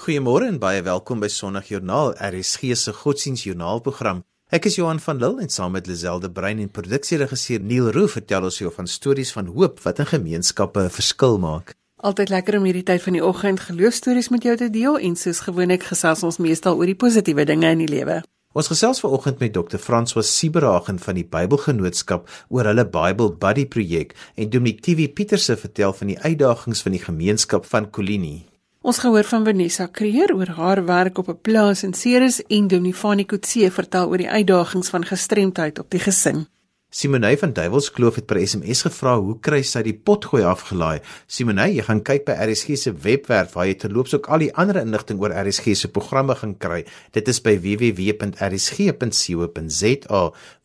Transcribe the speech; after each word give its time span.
Goeiemôre 0.00 0.46
en 0.48 0.56
baie 0.56 0.80
welkom 0.80 1.20
by 1.20 1.28
Sondagjoernaal, 1.28 2.14
RSG 2.24 2.70
se 2.72 2.92
godsdienstjoernaalprogram. 2.96 4.22
Ek 4.48 4.64
is 4.70 4.78
Johan 4.78 4.96
van 5.04 5.18
Lille 5.20 5.44
en 5.44 5.52
saam 5.52 5.74
met 5.76 5.90
Lazelde 5.90 6.30
Brein 6.32 6.62
en 6.62 6.70
produksieregisseur 6.72 7.60
Neil 7.60 7.90
Roo 7.92 8.08
vertel 8.08 8.46
ons 8.48 8.62
jou 8.62 8.72
van 8.72 8.88
stories 8.88 9.34
van 9.36 9.52
hoop 9.52 9.82
wat 9.84 10.00
in 10.00 10.08
gemeenskappe 10.08 10.86
'n 10.86 10.94
verskil 10.96 11.36
maak. 11.38 11.74
Altyd 12.00 12.32
lekker 12.32 12.56
om 12.56 12.64
hierdie 12.64 12.88
tyd 12.88 13.02
van 13.02 13.12
die 13.12 13.24
oggend 13.24 13.60
geloofstories 13.60 14.30
met 14.30 14.42
jou 14.42 14.56
te 14.56 14.70
deel 14.70 14.98
en 14.98 15.16
soos 15.16 15.40
gewoonlik 15.40 15.82
gesels 15.82 16.22
ons 16.22 16.38
meestal 16.38 16.76
oor 16.76 16.86
die 16.86 16.96
positiewe 16.96 17.44
dinge 17.44 17.68
in 17.70 17.78
die 17.84 17.92
lewe. 17.96 18.22
Ons 18.54 18.68
gesels 18.68 19.00
vanoggend 19.00 19.38
met 19.38 19.52
Dr. 19.52 19.76
François 19.76 20.24
Sieberhagen 20.24 20.98
van 20.98 21.14
die 21.14 21.28
Bybelgenootskap 21.28 22.28
oor 22.48 22.64
hulle 22.64 22.86
Bible 22.88 23.32
Buddy 23.32 23.66
projek 23.66 24.16
en 24.34 24.48
Dominic 24.48 24.80
TV 24.80 25.12
Pieterse 25.12 25.56
vertel 25.56 25.92
van 25.92 26.06
die 26.06 26.18
uitdagings 26.18 26.82
van 26.82 26.92
die 26.92 27.04
gemeenskap 27.04 27.66
van 27.66 27.90
Kolini. 27.90 28.49
Ons 28.80 28.96
gehoor 28.98 29.26
van 29.28 29.42
Vanessa 29.44 29.84
Creer 29.92 30.30
oor 30.32 30.48
haar 30.56 30.80
werk 30.84 31.18
op 31.18 31.28
'n 31.28 31.40
plaas 31.46 31.82
in 31.82 31.94
Ceres 31.94 32.42
en 32.46 32.68
Donifani 32.68 33.24
Kutse 33.24 33.70
vertel 33.70 34.08
oor 34.08 34.16
die 34.16 34.30
uitdagings 34.30 34.88
van 34.88 35.04
gestremdheid 35.04 35.78
op 35.78 35.90
die 35.90 36.00
gesin. 36.00 36.46
Simonay 36.90 37.38
van 37.38 37.52
Duivelskloof 37.52 38.14
het 38.18 38.26
per 38.26 38.40
SMS 38.46 38.82
gevra 38.82 39.12
hoe 39.22 39.38
kry 39.38 39.62
sy 39.62 39.78
die 39.86 39.94
potgooi 39.94 40.42
afgelaai. 40.42 40.98
Simonay, 41.30 41.70
jy 41.76 41.82
gaan 41.86 42.02
kyk 42.02 42.24
by 42.26 42.34
RSG 42.48 42.74
se 42.74 42.90
webwerf 43.04 43.52
waar 43.54 43.66
jy 43.68 43.74
terloops 43.78 44.14
ook 44.16 44.26
al 44.26 44.38
die 44.42 44.54
ander 44.58 44.76
inligting 44.80 45.20
oor 45.22 45.30
RSG 45.30 45.76
se 45.78 45.88
programme 45.94 46.34
gaan 46.34 46.58
kry. 46.58 46.84
Dit 47.14 47.28
is 47.30 47.38
by 47.46 47.54
www.rsg.co.za. 47.62 48.32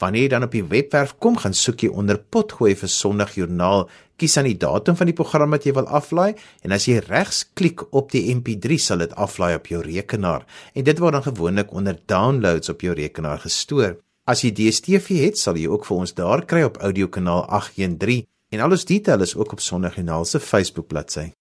Wanneer 0.01 0.23
jy 0.23 0.29
dan 0.33 0.43
op 0.47 0.51
die 0.57 0.65
webwerf 0.65 1.13
kom, 1.21 1.37
gaan 1.37 1.53
soek 1.53 1.85
jy 1.85 1.91
onder 1.93 2.17
potgooi 2.17 2.73
vir 2.73 2.89
Sondagjoernaal. 2.89 3.85
Kies 4.15 4.37
aan 4.39 4.47
die 4.47 4.55
datum 4.55 4.95
van 4.95 5.09
die 5.09 5.15
program 5.15 5.51
wat 5.51 5.65
jy 5.67 5.73
wil 5.75 5.89
aflaai 5.91 6.37
en 6.63 6.71
as 6.75 6.87
jy 6.87 7.01
regs 7.03 7.43
klik 7.53 7.83
op 7.91 8.13
die 8.13 8.29
MP3 8.31 8.77
sal 8.79 9.03
dit 9.03 9.15
aflaai 9.19 9.57
op 9.57 9.67
jou 9.67 9.81
rekenaar. 9.83 10.45
En 10.73 10.87
dit 10.87 11.01
word 11.03 11.17
dan 11.17 11.25
gewoonlik 11.27 11.73
onder 11.75 11.99
downloads 12.07 12.71
op 12.71 12.85
jou 12.85 12.95
rekenaar 12.95 13.43
gestoor. 13.43 13.97
As 14.25 14.41
jy 14.41 14.53
DStv 14.55 15.19
het, 15.21 15.37
sal 15.37 15.59
jy 15.59 15.67
ook 15.67 15.85
vir 15.85 15.97
ons 15.97 16.15
daar 16.15 16.45
kry 16.47 16.63
op 16.65 16.79
audiokanaal 16.79 17.43
813 17.59 18.23
en 18.55 18.63
al 18.63 18.77
ons 18.77 18.87
detail 18.87 19.21
is 19.21 19.35
ook 19.35 19.57
op 19.57 19.61
Sondagjoernaal 19.61 20.25
se 20.25 20.39
Facebook 20.39 20.87
bladsy. 20.87 21.33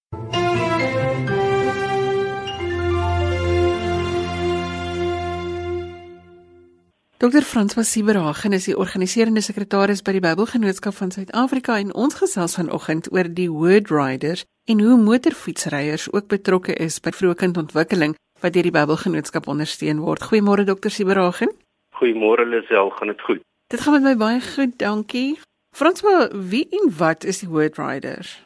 Dr. 7.24 7.40
François 7.40 7.86
Sieberhagen 7.88 8.52
is 8.52 8.66
die 8.68 8.74
organiserende 8.76 9.40
sekretaris 9.40 10.02
by 10.04 10.12
die 10.12 10.20
Bybelgenootskap 10.20 10.92
van 10.98 11.08
Suid-Afrika 11.14 11.78
en 11.80 11.94
ons 11.96 12.18
gesels 12.20 12.58
vanoggend 12.58 13.06
oor 13.16 13.30
die 13.38 13.46
Word 13.48 13.88
Riders 13.88 14.42
en 14.68 14.82
hoe 14.84 14.98
motorfietsryers 15.00 16.10
ook 16.12 16.28
betrokke 16.28 16.76
is 16.76 16.98
by 17.00 17.14
vroegkindontwikkeling 17.16 18.12
wat 18.44 18.52
deur 18.52 18.68
die 18.68 18.74
Bybelgenootskap 18.76 19.48
ondersteun 19.48 20.04
word. 20.04 20.20
Goeiemôre 20.28 20.68
Dr. 20.68 20.92
Sieberhagen. 20.92 21.48
Goeiemôre 21.96 22.44
Lisel, 22.44 22.92
gaan 22.98 23.14
dit 23.14 23.26
goed? 23.30 23.40
Dit 23.72 23.80
gaan 23.80 23.96
met 23.96 24.10
my 24.10 24.14
baie 24.20 24.44
goed, 24.44 24.76
dankie. 24.84 25.40
Franswa, 25.72 26.28
wie 26.52 26.66
en 26.76 26.92
wat 27.00 27.24
is 27.24 27.40
die 27.40 27.48
Word 27.48 27.80
Riders? 27.80 28.36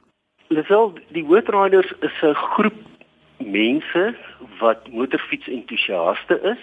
Lisel, 0.55 0.95
die 1.19 1.27
Word 1.27 1.51
Riders 1.51 1.91
is 1.99 2.23
'n 2.23 2.39
groep 2.55 2.79
mense 3.43 4.15
wat 4.63 4.87
motorfietsentoesiaste 4.87 6.39
is. 6.55 6.63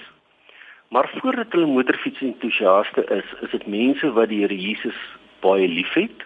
Maar 0.90 1.10
voordat 1.22 1.52
hulle 1.52 1.66
motorfietsentoesiaste 1.66 3.04
is, 3.04 3.34
is 3.42 3.52
dit 3.52 3.68
mense 3.68 4.12
wat 4.14 4.30
die 4.30 4.42
Here 4.42 4.58
Jesus 4.58 4.98
baie 5.40 5.68
liefhet. 5.68 6.26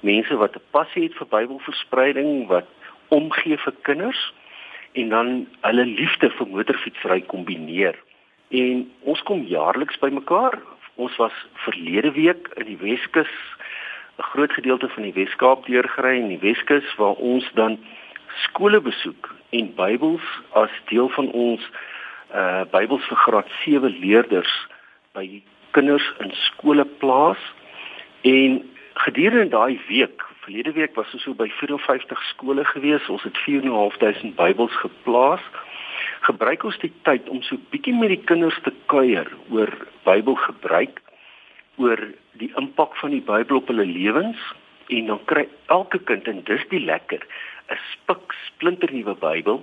Mense 0.00 0.36
wat 0.36 0.56
'n 0.56 0.66
passie 0.70 1.02
het 1.02 1.14
vir 1.14 1.26
Bybelverspreiding, 1.26 2.46
wat 2.46 2.66
omgee 3.08 3.58
vir 3.58 3.74
kinders 3.82 4.32
en 4.92 5.08
dan 5.08 5.46
hulle 5.60 5.84
liefde 5.84 6.30
vir 6.30 6.46
motorfietsry 6.46 7.20
kombineer. 7.20 7.96
En 8.48 8.90
ons 9.00 9.22
kom 9.22 9.42
jaarliks 9.42 9.98
bymekaar. 9.98 10.58
Ons 10.94 11.16
was 11.16 11.32
verlede 11.52 12.12
week 12.12 12.48
in 12.54 12.66
die 12.66 12.78
Weskus 12.78 13.32
'n 14.18 14.22
groot 14.22 14.52
gedeelte 14.52 14.88
van 14.88 15.02
die 15.02 15.12
Weskaap 15.12 15.66
deurgery 15.66 16.18
in 16.18 16.28
die 16.28 16.38
Weskus 16.38 16.94
waar 16.96 17.14
ons 17.14 17.50
dan 17.54 17.78
skole 18.46 18.80
besoek 18.80 19.34
en 19.50 19.74
Bybels 19.74 20.26
as 20.52 20.70
deel 20.90 21.08
van 21.08 21.30
ons 21.30 21.70
uh 22.34 22.64
Bybels 22.70 23.06
vir 23.08 23.20
graad 23.26 23.50
7 23.64 23.98
leerders 24.00 24.52
by 25.14 25.42
kinders 25.70 26.06
in 26.20 26.32
skole 26.48 26.84
plaas. 26.84 27.38
En 28.22 28.62
gedurende 29.06 29.50
daai 29.50 29.78
week, 29.88 30.22
verlede 30.44 30.72
week 30.72 30.94
was 30.94 31.12
ons 31.12 31.22
so 31.22 31.34
by 31.34 31.48
54 31.60 32.22
skole 32.32 32.64
gewees. 32.64 33.08
Ons 33.08 33.22
het 33.22 33.38
4.500 33.46 34.34
Bybels 34.36 34.76
geplaas 34.82 35.42
gebruik 36.24 36.64
ons 36.64 36.76
die 36.82 36.92
tyd 37.06 37.28
om 37.32 37.42
so 37.44 37.60
bietjie 37.72 37.94
met 37.96 38.12
die 38.12 38.22
kinders 38.28 38.56
te 38.64 38.72
kuier 38.92 39.28
oor 39.52 39.70
Bybelgebruik, 40.06 41.00
oor 41.80 42.00
die 42.40 42.50
impak 42.60 42.96
van 43.00 43.14
die 43.14 43.24
Bybel 43.24 43.60
op 43.60 43.70
hulle 43.72 43.86
lewens 43.88 44.40
en 44.92 45.10
dan 45.10 45.20
kry 45.30 45.46
elke 45.72 46.00
kind 46.08 46.28
en 46.30 46.42
dis 46.48 46.64
die 46.70 46.80
lekker 46.80 47.22
'n 47.72 47.78
spik 47.92 48.34
splinternuwe 48.46 49.14
Bybel 49.20 49.62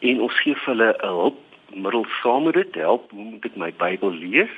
en 0.00 0.20
ons 0.20 0.40
gee 0.40 0.54
vir 0.54 0.74
hulle 0.74 0.90
'n 0.92 1.16
hulpmiddel 1.74 2.06
saam 2.22 2.44
met 2.44 2.54
dit 2.54 2.74
help 2.74 3.10
hoe 3.10 3.24
moet 3.24 3.44
ek 3.44 3.56
my 3.56 3.72
Bybel 3.78 4.14
lees 4.14 4.52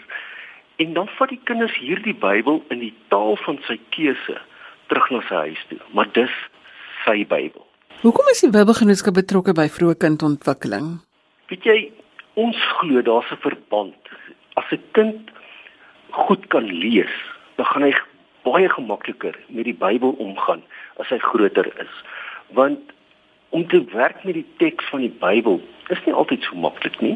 en 0.76 0.92
dan 0.94 1.08
vat 1.16 1.32
die 1.32 1.40
kinders 1.48 1.76
hierdie 1.80 2.14
Bybel 2.14 2.62
in 2.70 2.82
die 2.84 2.94
taal 3.08 3.36
van 3.44 3.58
sy 3.66 3.78
keuse 3.90 4.36
terug 4.88 5.10
na 5.10 5.22
sy 5.28 5.48
huis 5.48 5.62
toe 5.70 5.80
maar 5.92 6.10
dis 6.12 6.34
sy 7.04 7.24
Bybel 7.24 7.64
Hoekom 8.02 8.28
is 8.28 8.42
die 8.44 8.52
Bybelgenootskap 8.52 9.16
betrokke 9.16 9.54
by 9.56 9.70
vroeë 9.72 9.96
kindontwikkeling? 10.02 10.98
Weet 11.48 11.64
jy, 11.64 11.76
ons 12.36 12.58
glo 12.76 13.00
daar's 13.00 13.30
'n 13.32 13.40
verband. 13.40 13.96
As 14.60 14.68
'n 14.70 14.82
kind 14.92 15.30
goed 16.12 16.44
kan 16.52 16.68
lees, 16.68 17.14
dan 17.56 17.66
gaan 17.66 17.82
hy 17.82 17.94
baie 18.44 18.68
gemakliker 18.68 19.34
met 19.48 19.64
die 19.64 19.74
Bybel 19.74 20.12
omgaan 20.18 20.62
as 21.00 21.08
hy 21.08 21.18
groter 21.18 21.66
is. 21.80 21.94
Want 22.52 22.92
om 23.56 23.66
te 23.72 23.84
werk 23.92 24.24
met 24.24 24.36
die 24.36 24.46
teks 24.60 24.88
van 24.92 25.00
die 25.00 25.14
Bybel 25.20 25.60
is 25.88 26.00
nie 26.04 26.12
altyd 26.14 26.44
so 26.44 26.58
maklik 26.60 26.98
nie. 27.00 27.14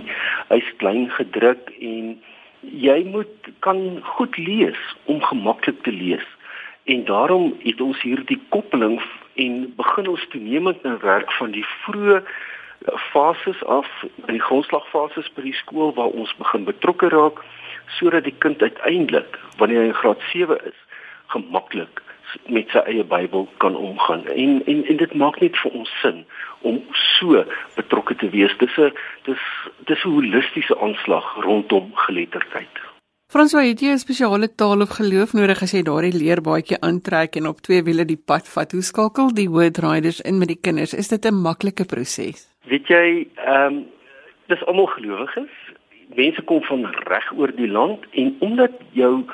Hy's 0.48 0.68
klein 0.80 1.10
gedruk 1.12 1.68
en 1.84 2.14
jy 2.60 2.98
moet 3.12 3.50
kan 3.66 3.80
goed 4.14 4.38
lees 4.40 4.80
om 5.04 5.20
gemaklik 5.20 5.82
te 5.84 5.92
lees. 5.92 6.24
En 6.88 7.04
daarom 7.04 7.52
het 7.64 7.80
ons 7.84 8.00
hierdie 8.00 8.40
koppeling 8.54 8.96
en 9.44 9.58
begin 9.76 10.08
ons 10.14 10.26
toenemend 10.32 10.82
nou 10.86 10.96
werk 11.04 11.32
van 11.36 11.52
die 11.52 11.66
vroeë 11.84 12.22
fases 13.12 13.60
af 13.64 13.88
in 14.26 14.38
die 14.38 14.46
grondslagfases 14.48 15.28
by 15.36 15.44
die 15.44 15.56
skool 15.60 15.92
waar 15.98 16.14
ons 16.16 16.32
begin 16.40 16.64
betrokke 16.64 17.10
raak 17.12 17.42
sodat 17.98 18.24
die 18.24 18.36
kind 18.40 18.62
uiteindelik 18.62 19.36
wanneer 19.60 19.84
hy 19.84 19.90
in 19.90 19.98
graad 20.00 20.24
7 20.32 20.56
is 20.72 20.78
gemaklik 21.34 22.00
met 22.48 22.68
sy 22.68 22.78
eie 22.78 23.04
Bybel 23.04 23.48
kan 23.58 23.76
omgaan. 23.76 24.26
En 24.26 24.62
en 24.66 24.84
en 24.84 24.96
dit 24.96 25.14
maak 25.14 25.40
net 25.40 25.56
vir 25.62 25.72
ons 25.72 25.90
sin 26.02 26.24
om 26.60 26.82
so 26.92 27.44
betrokke 27.76 28.16
te 28.16 28.30
wees. 28.30 28.56
Dis 28.58 28.76
'n 28.78 28.92
dis 29.24 29.42
dis 29.86 30.04
'n 30.04 30.08
holistiese 30.08 30.78
aanslag 30.80 31.34
rondom 31.44 31.90
geletterdheid. 31.94 32.74
Franswa 33.30 33.60
het 33.62 33.80
jy 33.80 33.92
'n 33.92 33.98
spesiale 33.98 34.54
taal 34.54 34.80
of 34.80 34.96
geloof 34.98 35.32
nodig 35.32 35.62
as 35.62 35.72
jy 35.72 35.82
daardie 35.82 36.18
leerbaadjie 36.22 36.80
aantrek 36.80 37.36
en 37.36 37.46
op 37.46 37.60
twee 37.60 37.82
wiele 37.82 38.04
die 38.04 38.22
pad 38.26 38.48
vat? 38.48 38.72
Hoe 38.72 38.82
skakel 38.82 39.34
die 39.34 39.48
word 39.48 39.78
riders 39.78 40.20
in 40.20 40.38
met 40.38 40.48
die 40.48 40.60
kinders? 40.60 40.94
Is 40.94 41.08
dit 41.08 41.24
'n 41.24 41.42
maklike 41.42 41.84
proses 41.84 42.50
Weet 42.70 42.86
jy, 42.88 43.26
ehm 43.34 43.66
um, 43.66 43.86
dis 44.46 44.64
almal 44.64 44.86
gelowiges. 44.86 45.50
Mense 46.14 46.42
kom 46.42 46.62
van 46.62 46.84
reg 47.06 47.32
oor 47.38 47.52
die 47.56 47.70
land 47.70 48.04
en 48.10 48.36
omdat 48.38 48.70
jou 48.92 49.24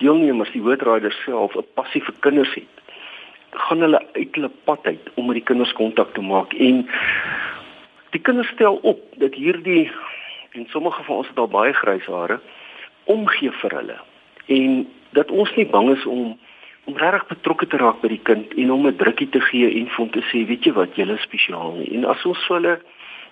deelnemers, 0.00 0.52
die 0.52 0.62
hoëdraaiers 0.62 1.22
self 1.24 1.56
'n 1.56 1.66
passie 1.74 2.02
vir 2.02 2.14
kinders 2.20 2.54
het, 2.54 2.74
gaan 3.50 3.80
hulle 3.80 4.00
uit 4.12 4.34
hulle 4.34 4.50
pad 4.64 4.86
uit 4.86 5.10
om 5.14 5.26
met 5.26 5.34
die 5.34 5.48
kinders 5.50 5.72
kontak 5.72 6.14
te 6.14 6.20
maak. 6.20 6.52
En 6.52 6.88
die 8.10 8.20
kinders 8.20 8.48
stel 8.48 8.76
op 8.82 9.00
dat 9.16 9.34
hierdie 9.34 9.90
en 10.52 10.66
sommige 10.68 11.02
van 11.02 11.16
ons 11.16 11.28
het 11.28 11.38
al 11.38 11.48
baie 11.48 11.72
grys 11.72 12.06
hare 12.06 12.40
omgee 13.04 13.50
vir 13.50 13.70
hulle. 13.70 13.96
En 14.46 14.88
dat 15.10 15.30
ons 15.30 15.54
nie 15.54 15.66
bang 15.66 15.90
is 15.96 16.06
om 16.06 16.38
om 16.84 16.96
regtig 17.00 17.26
betrokke 17.26 17.66
te 17.66 17.78
raak 17.80 18.02
by 18.02 18.10
die 18.12 18.24
kind 18.28 18.50
en 18.60 18.68
hom 18.68 18.86
'n 18.86 18.96
drukkie 18.96 19.28
te 19.32 19.40
gee 19.40 19.70
en 19.80 19.86
vir 19.88 19.96
hom 19.96 20.10
te 20.10 20.20
sê, 20.20 20.44
weet 20.46 20.64
jy 20.64 20.72
wat, 20.72 20.96
jy 20.96 21.08
is 21.08 21.22
spesiaal 21.22 21.72
nie. 21.72 21.94
En 21.96 22.04
as 22.04 22.24
ons 22.26 22.46
vir 22.46 22.56
hulle 22.56 22.78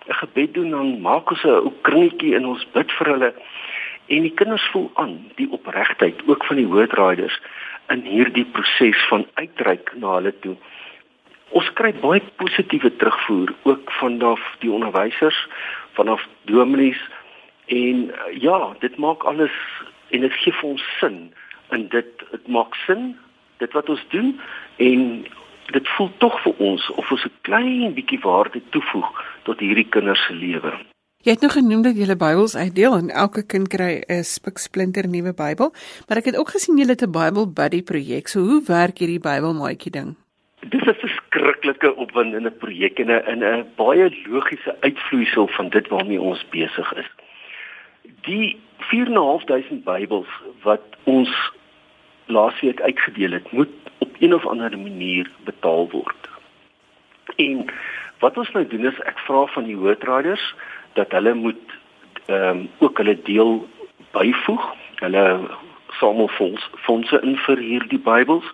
'n 0.09 0.15
gebed 0.15 0.55
doen, 0.55 0.71
dan 0.71 1.01
maak 1.01 1.31
ons 1.31 1.45
'n 1.45 1.49
ou 1.49 1.73
kringetjie 1.83 2.35
in 2.35 2.47
ons 2.47 2.65
bid 2.73 2.91
vir 2.93 3.07
hulle 3.07 3.35
en 4.13 4.27
die 4.27 4.35
kinders 4.37 4.65
voel 4.73 4.91
aan 5.01 5.15
die 5.39 5.49
opregtheid 5.57 6.21
ook 6.29 6.45
van 6.45 6.61
die 6.61 6.69
hoëdraaiers 6.69 7.39
in 7.95 8.05
hierdie 8.05 8.45
proses 8.57 9.07
van 9.09 9.25
uitreik 9.41 9.93
na 9.97 10.19
hulle 10.19 10.33
toe. 10.45 10.57
Ons 11.57 11.69
kry 11.79 11.93
baie 12.01 12.21
positiewe 12.41 12.93
terugvoer 12.97 13.53
ook 13.69 13.93
van 14.01 14.19
daar 14.21 14.41
die 14.61 14.73
onderwysers, 14.73 15.39
vanaf 15.97 16.25
dominees 16.49 17.01
en 17.73 18.09
ja, 18.41 18.59
dit 18.85 18.97
maak 18.97 19.25
alles 19.29 19.57
en 20.11 20.25
dit 20.27 20.39
gee 20.45 20.53
vir 20.61 20.71
ons 20.75 20.87
sin 21.01 21.19
en 21.73 21.89
dit 21.89 22.25
dit 22.31 22.49
maak 22.57 22.77
sin 22.87 23.13
dit 23.65 23.77
wat 23.77 23.89
ons 23.93 24.07
doen 24.13 24.33
en 24.77 25.05
dit 25.73 25.93
voel 25.97 26.11
tog 26.25 26.41
vir 26.45 26.65
ons 26.71 26.89
of 27.01 27.13
ons 27.17 27.25
'n 27.25 27.37
klein 27.49 27.95
bietjie 27.95 28.21
waarde 28.21 28.61
toevoeg 28.77 29.13
tot 29.49 29.61
hierdie 29.61 29.89
kinders 29.89 30.27
se 30.27 30.35
lewe. 30.35 30.92
Jy 31.23 31.37
het 31.37 31.43
nou 31.45 31.53
genoem 31.55 31.85
dat 31.85 31.95
jy 31.95 32.03
hulle 32.03 32.19
Bybels 32.19 32.57
uitdeel 32.59 32.97
en 32.97 33.11
elke 33.15 33.45
kind 33.47 33.69
kry 33.71 34.03
'n 34.11 34.25
spiksplinter 34.27 35.07
nuwe 35.07 35.31
Bybel, 35.33 35.71
maar 36.09 36.19
ek 36.19 36.25
het 36.25 36.37
ook 36.37 36.51
gesien 36.51 36.79
jy 36.79 36.87
het 36.89 37.03
'n 37.03 37.15
Bible 37.15 37.47
Buddy 37.47 37.83
projek. 37.83 38.27
So 38.29 38.41
hoe 38.41 38.63
werk 38.67 38.99
hierdie 38.99 39.21
Bybelmaatjie 39.21 39.93
ding? 39.93 40.17
Dis 40.67 40.83
'n 40.83 40.99
verskriklike 40.99 41.95
opwindende 41.95 42.51
projek 42.51 42.99
en 42.99 43.11
'n 43.11 43.45
'n 43.45 43.67
baie 43.77 44.11
logiese 44.27 44.75
uitvloeisel 44.81 45.47
van 45.47 45.69
dit 45.69 45.89
waarmee 45.89 46.21
ons 46.21 46.45
besig 46.51 46.95
is. 46.95 47.11
Die 48.23 48.59
4.500 48.91 49.85
Bybels 49.85 50.29
wat 50.63 50.83
ons 51.05 51.31
laasweek 52.27 52.81
uitgedeel 52.81 53.31
het, 53.31 53.53
moet 53.53 53.71
op 53.99 54.11
een 54.19 54.35
of 54.35 54.47
ander 54.47 54.79
manier 54.79 55.31
betaal 55.45 55.91
word. 55.91 56.29
En 57.37 57.71
wat 58.19 58.37
ons 58.37 58.51
nou 58.51 58.67
doen 58.67 58.87
is 58.87 59.01
ek 59.01 59.19
vra 59.19 59.47
van 59.47 59.65
die 59.65 59.77
hoofdraaders 59.77 60.55
dat 60.95 61.11
hulle 61.11 61.35
moet 61.35 61.79
ehm 62.27 62.49
um, 62.49 62.69
ook 62.79 62.99
hulle 62.99 63.19
deel 63.23 63.69
byvoeg. 64.13 64.65
Hulle 64.95 65.25
samel 65.99 66.29
fonds 66.29 66.69
fondse 66.87 67.21
in 67.23 67.37
vir 67.37 67.59
hierdie 67.59 67.99
Bybels. 67.99 68.47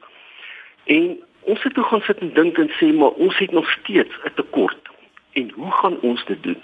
En 0.84 1.18
ons 1.40 1.62
het 1.62 1.74
toe 1.74 1.84
gaan 1.84 2.04
sit 2.06 2.18
en 2.24 2.32
dink 2.34 2.58
en 2.58 2.70
sê 2.80 2.92
maar 2.94 3.20
ons 3.24 3.38
het 3.38 3.50
nog 3.50 3.70
steeds 3.70 4.14
'n 4.24 4.34
tekort. 4.34 4.88
En 5.32 5.50
hoe 5.50 5.72
gaan 5.72 6.00
ons 6.00 6.24
dit 6.24 6.42
doen? 6.42 6.62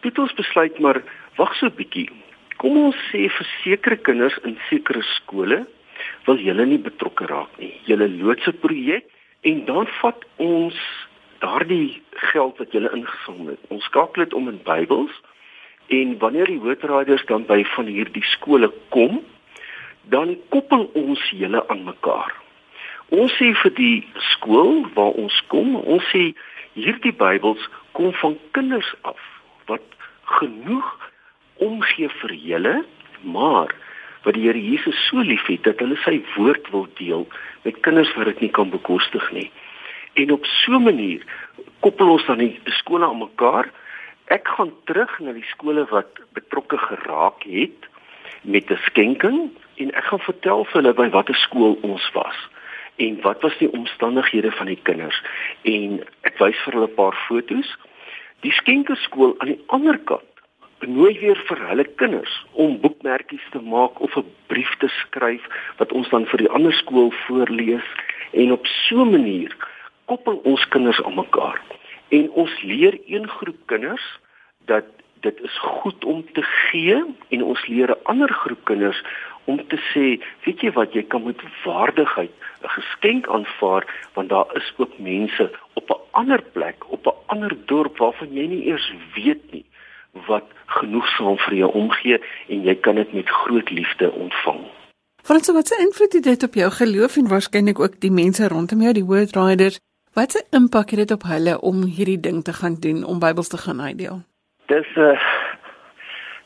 Dit 0.00 0.18
ons 0.18 0.34
besluit 0.34 0.78
maar 0.78 1.02
wag 1.36 1.54
so 1.54 1.66
'n 1.66 1.74
bietjie. 1.74 2.10
Kom 2.56 2.76
ons 2.76 2.96
sê 3.10 3.28
vir 3.30 3.46
sekere 3.62 3.96
kinders 3.96 4.38
in 4.42 4.58
sekere 4.68 5.02
skole 5.02 5.66
wil 6.24 6.36
julle 6.36 6.66
nie 6.66 6.78
betrokke 6.78 7.26
raak 7.26 7.58
nie. 7.58 7.80
Julle 7.84 8.08
loodse 8.08 8.52
projek 8.52 9.04
en 9.40 9.64
dan 9.64 9.86
vat 10.00 10.24
ons 10.36 10.74
daardie 11.38 12.02
geld 12.30 12.58
wat 12.58 12.72
julle 12.72 12.90
ingesamel 12.94 13.54
het. 13.54 13.64
Ons 13.68 13.84
skakel 13.84 14.24
dit 14.24 14.34
om 14.34 14.48
in 14.48 14.60
Bybels 14.64 15.14
en 15.86 16.18
wanneer 16.18 16.50
die 16.50 16.60
hoofdraaders 16.60 17.24
dan 17.26 17.46
by 17.48 17.62
van 17.74 17.88
hierdie 17.88 18.24
skole 18.24 18.72
kom, 18.94 19.20
dan 20.12 20.36
koppel 20.48 20.88
ons 20.98 21.22
julle 21.30 21.62
aan 21.68 21.84
mekaar. 21.84 22.34
Ons 23.08 23.32
sê 23.40 23.52
vir 23.62 23.74
die 23.76 23.96
skool 24.34 24.84
waar 24.96 25.16
ons 25.16 25.36
kom, 25.52 25.76
ons 25.76 26.04
sê 26.12 26.32
hierdie 26.76 27.14
Bybels 27.16 27.68
kom 27.96 28.12
van 28.20 28.36
kinders 28.56 28.90
af 29.08 29.20
wat 29.70 29.84
genoeg 30.38 30.88
omgee 31.64 32.08
vir 32.20 32.34
julle, 32.36 32.74
maar 33.22 33.72
wat 34.26 34.36
die 34.36 34.44
Here 34.44 34.60
Jesus 34.60 34.98
so 35.08 35.24
liefhet 35.24 35.64
dat 35.64 35.80
hulle 35.82 35.96
sy 36.04 36.18
woord 36.36 36.68
wil 36.74 36.86
deel 37.00 37.24
met 37.64 37.80
kinders 37.86 38.12
wat 38.16 38.28
dit 38.32 38.46
nie 38.46 38.52
kan 38.54 38.70
bekostig 38.70 39.24
nie. 39.32 39.48
En 40.18 40.32
op 40.32 40.44
so 40.44 40.72
'n 40.72 40.82
manier 40.82 41.22
koppel 41.80 42.10
ons 42.10 42.26
dan 42.26 42.38
die 42.38 42.60
skole 42.64 43.06
aan 43.06 43.18
mekaar. 43.18 43.70
Ek 44.24 44.48
gaan 44.48 44.72
terug 44.84 45.18
na 45.18 45.32
die 45.32 45.50
skole 45.54 45.84
wat 45.90 46.10
betrokke 46.32 46.78
geraak 46.78 47.42
het 47.42 47.80
met 48.42 48.70
'n 48.70 48.80
skenking 48.88 49.50
en 49.74 49.94
ek 49.94 50.04
gaan 50.04 50.24
vertel 50.30 50.64
vir 50.64 50.82
hulle 50.82 50.94
by 50.94 51.08
watter 51.08 51.34
skool 51.34 51.78
ons 51.82 52.10
was 52.12 52.38
en 52.96 53.20
wat 53.20 53.42
was 53.42 53.58
die 53.58 53.72
omstandighede 53.72 54.50
van 54.50 54.66
die 54.66 54.82
kinders 54.82 55.22
en 55.62 56.02
ek 56.20 56.38
wys 56.38 56.58
vir 56.64 56.72
hulle 56.72 56.90
'n 56.90 56.94
paar 56.94 57.16
fotos. 57.28 57.76
Die 58.40 58.52
skenkerskool 58.52 59.34
aan 59.38 59.48
die 59.48 59.62
ander 59.66 59.98
kant 59.98 60.34
benooi 60.78 61.18
weer 61.20 61.40
vir 61.46 61.58
hulle 61.68 61.84
kinders 61.84 62.46
om 62.52 62.80
boekmerkies 62.80 63.46
te 63.50 63.60
maak 63.60 64.00
of 64.00 64.16
'n 64.16 64.26
brief 64.46 64.76
te 64.78 64.88
skryf 64.88 65.44
wat 65.76 65.92
ons 65.92 66.08
dan 66.08 66.26
vir 66.26 66.38
die 66.38 66.50
ander 66.50 66.72
skool 66.72 67.10
voorlees 67.10 67.88
en 68.32 68.52
op 68.52 68.66
so 68.66 69.02
'n 69.02 69.10
manier 69.10 69.56
koppel 70.10 70.40
ons 70.52 70.68
kinders 70.74 71.02
aan 71.04 71.18
mekaar 71.18 71.60
en 72.18 72.30
ons 72.42 72.54
leer 72.62 72.98
een 73.06 73.28
groep 73.28 73.60
kinders 73.72 74.06
dat 74.70 74.84
dit 75.20 75.40
is 75.48 75.58
goed 75.58 76.04
om 76.04 76.24
te 76.32 76.42
gee 76.42 76.98
en 77.28 77.42
ons 77.42 77.66
leer 77.66 77.90
'n 77.90 78.04
ander 78.12 78.32
groep 78.42 78.64
kinders 78.64 79.02
om 79.44 79.60
te 79.68 79.78
sê 79.92 80.06
weet 80.44 80.60
jy 80.60 80.70
wat 80.72 80.92
jy 80.92 81.02
kan 81.02 81.24
met 81.24 81.40
waardigheid 81.64 82.32
'n 82.62 82.74
geskenk 82.78 83.28
aanvaar 83.28 83.84
want 84.14 84.28
daar 84.28 84.48
is 84.60 84.72
ook 84.76 84.98
mense 84.98 85.50
op 85.74 85.90
'n 85.90 86.02
ander 86.10 86.42
plek 86.42 86.78
op 86.96 87.06
'n 87.06 87.18
ander 87.26 87.56
dorp 87.66 87.98
waarvan 87.98 88.32
jy 88.32 88.46
nie 88.46 88.64
eers 88.70 88.92
weet 89.14 89.52
nie 89.52 89.64
wat 90.26 90.46
genoegsaam 90.66 91.38
vir 91.38 91.54
jou 91.54 91.70
omgee 91.72 92.18
en 92.48 92.62
jy 92.62 92.74
kan 92.74 92.94
dit 92.94 93.12
met 93.12 93.28
groot 93.28 93.70
liefde 93.70 94.12
ontvang. 94.12 94.60
Frans, 95.22 95.52
wat 95.52 95.68
se 95.68 95.76
invloed 95.80 96.12
het 96.12 96.22
dit 96.22 96.42
op 96.42 96.54
jou 96.54 96.70
geloof 96.70 97.16
en 97.16 97.28
waarskynlik 97.28 97.80
ook 97.80 98.00
die 98.00 98.10
mense 98.10 98.48
rondom 98.48 98.80
jou, 98.80 98.92
die 98.92 99.04
word 99.04 99.36
riders? 99.36 99.78
Wat 100.18 100.32
se 100.32 100.40
impak 100.50 100.90
het 100.90 100.98
dit 100.98 101.10
op 101.14 101.22
hulle 101.30 101.60
om 101.60 101.84
hierdie 101.96 102.20
ding 102.20 102.42
te 102.44 102.52
gaan 102.52 102.76
doen 102.80 103.04
om 103.04 103.20
Bybels 103.22 103.48
te 103.48 103.58
gaan 103.64 103.80
uitdeel? 103.80 104.16
Dis 104.66 104.88
'n 104.96 105.00
uh, 105.00 105.20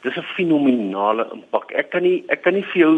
dis 0.02 0.16
'n 0.16 0.28
fenominale 0.36 1.24
impak. 1.32 1.70
Ek 1.70 1.90
kan 1.90 2.02
nie 2.02 2.24
ek 2.26 2.42
kan 2.42 2.52
nie 2.52 2.66
vir 2.72 2.80
jou 2.80 2.94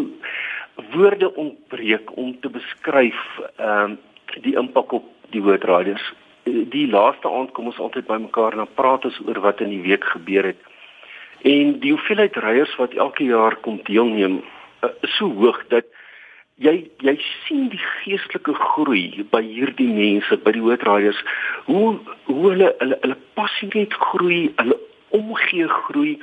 woorde 0.91 1.35
ontbreek 1.35 2.17
om 2.17 2.39
te 2.39 2.49
beskryf 2.49 3.21
ehm 3.55 3.83
um, 3.83 3.97
die 4.41 4.55
impak 4.55 4.91
op 4.91 5.05
die 5.29 5.41
word 5.41 5.63
riders 5.63 6.13
die 6.45 6.87
laaste 6.87 7.29
aand 7.29 7.51
kom 7.51 7.65
ons 7.65 7.79
altyd 7.79 8.07
bymekaar 8.07 8.51
en 8.51 8.57
dan 8.57 8.77
praat 8.77 9.05
ons 9.05 9.19
oor 9.27 9.39
wat 9.39 9.61
in 9.61 9.69
die 9.69 9.81
week 9.81 10.03
gebeur 10.03 10.43
het. 10.43 10.61
En 11.41 11.79
die 11.79 11.91
hoeveelheid 11.91 12.35
ryers 12.35 12.75
wat 12.75 12.93
elke 12.93 13.23
jaar 13.23 13.55
kom 13.55 13.79
deelneem 13.83 14.41
uh, 14.83 14.89
is 15.01 15.15
so 15.17 15.29
hoog 15.29 15.67
dat 15.67 15.85
jy 16.63 16.75
jy 17.03 17.15
sien 17.43 17.67
die 17.71 17.81
geestelike 17.83 18.55
groei 18.55 19.25
by 19.31 19.41
hierdie 19.43 19.91
mense, 19.91 20.37
by 20.43 20.53
die 20.55 20.63
hoofdraaiers, 20.63 21.19
hoe 21.67 21.97
hoe 22.29 22.43
hulle 22.49 22.69
hulle 22.79 22.99
hulle 23.01 23.17
passie 23.39 23.69
net 23.73 23.95
groei, 23.99 24.53
hulle 24.61 24.77
omgee 25.15 25.67
groei 25.67 26.15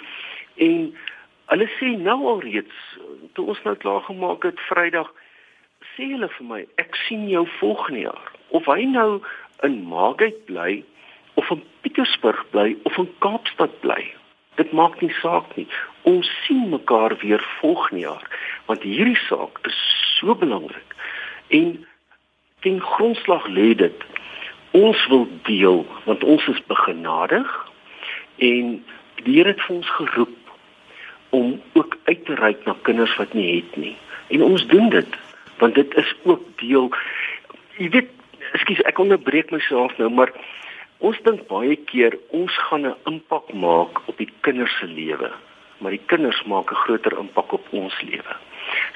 en 0.56 0.92
hulle 1.52 1.68
sê 1.76 1.92
nou 2.00 2.18
alreeds 2.32 2.86
toe 3.36 3.50
ons 3.52 3.60
nou 3.66 3.74
klaar 3.84 4.00
gemaak 4.08 4.46
het 4.48 4.60
Vrydag 4.68 5.10
sê 5.92 6.08
hulle 6.14 6.28
vir 6.38 6.48
my 6.48 6.62
ek 6.80 6.96
sien 7.04 7.28
jou 7.28 7.44
volgende 7.58 8.06
jaar 8.06 8.32
of 8.56 8.68
hy 8.72 8.86
nou 8.88 9.20
in 9.68 9.82
Maagheid 9.88 10.40
bly 10.48 10.80
of 11.40 11.50
in 11.52 11.62
Pietersburg 11.84 12.40
bly 12.52 12.72
of 12.88 12.96
in 13.00 13.08
Kaapstad 13.24 13.74
bly. 13.84 14.00
Dit 14.60 14.72
maak 14.76 15.00
nie 15.00 15.12
saak 15.20 15.48
nie. 15.56 15.66
Ons 16.08 16.28
sien 16.44 16.68
mekaar 16.72 17.16
weer 17.22 17.44
volgende 17.60 18.06
jaar 18.06 18.26
want 18.68 18.84
hierdie 18.88 19.18
saak 19.28 19.60
is 19.68 19.80
so 20.22 20.34
belangrik. 20.34 20.94
En 21.48 21.86
ten 22.62 22.80
grondslag 22.80 23.46
lê 23.46 23.74
dit 23.74 24.04
ons 24.70 25.06
wil 25.10 25.26
deel 25.42 25.82
want 26.04 26.24
ons 26.24 26.46
is 26.46 26.62
begenadig 26.70 27.50
en 28.36 28.78
die 29.22 29.34
Here 29.36 29.52
het 29.52 29.60
vir 29.66 29.76
ons 29.76 29.90
geroep 29.98 30.38
om 31.30 31.60
ook 31.78 31.98
uit 32.04 32.24
te 32.26 32.34
reik 32.38 32.64
na 32.66 32.74
kinders 32.82 33.12
wat 33.16 33.34
nie 33.34 33.50
het 33.58 33.76
nie. 33.76 33.96
En 34.34 34.42
ons 34.46 34.66
doen 34.66 34.88
dit 34.94 35.18
want 35.58 35.74
dit 35.74 35.94
is 36.00 36.14
ook 36.22 36.42
deel 36.62 36.90
jy 37.78 37.90
weet 37.98 38.18
Ekskuus, 38.52 38.82
ek 38.84 38.98
onderbreek 39.00 39.52
myself 39.54 39.94
nou, 39.96 40.10
maar 40.12 40.32
ons 41.00 41.18
dink 41.24 41.46
baie 41.48 41.76
keer 41.88 42.18
ons 42.36 42.52
gaan 42.68 42.86
'n 42.86 42.96
impak 43.08 43.52
maak 43.54 44.02
op 44.10 44.16
die 44.18 44.28
kinders 44.40 44.74
se 44.78 44.86
lewe, 44.86 45.30
maar 45.78 45.94
die 45.94 46.06
kinders 46.06 46.42
maak 46.44 46.70
'n 46.70 46.82
groter 46.84 47.16
impak 47.18 47.52
op 47.52 47.66
ons 47.70 47.96
lewe. 48.02 48.34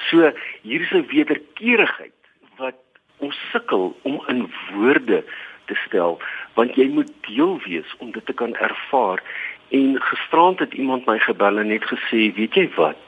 So 0.09 0.31
hier 0.61 0.81
is 0.81 0.91
'n 0.91 1.07
wederkerigheid 1.07 2.13
wat 2.57 2.79
ons 3.17 3.37
sukkel 3.51 3.97
om 4.01 4.21
in 4.27 4.49
woorde 4.73 5.23
te 5.65 5.75
stel, 5.85 6.19
want 6.53 6.75
jy 6.75 6.87
moet 6.87 7.11
deel 7.27 7.59
wees 7.65 7.95
om 7.97 8.11
dit 8.11 8.25
te 8.25 8.33
kan 8.33 8.55
ervaar. 8.55 9.23
En 9.69 10.01
gisterand 10.01 10.59
het 10.59 10.73
iemand 10.73 11.05
my 11.05 11.19
gebel 11.19 11.57
en 11.57 11.67
net 11.67 11.83
gesê, 11.83 12.33
weet 12.35 12.55
jy 12.55 12.69
wat? 12.75 12.99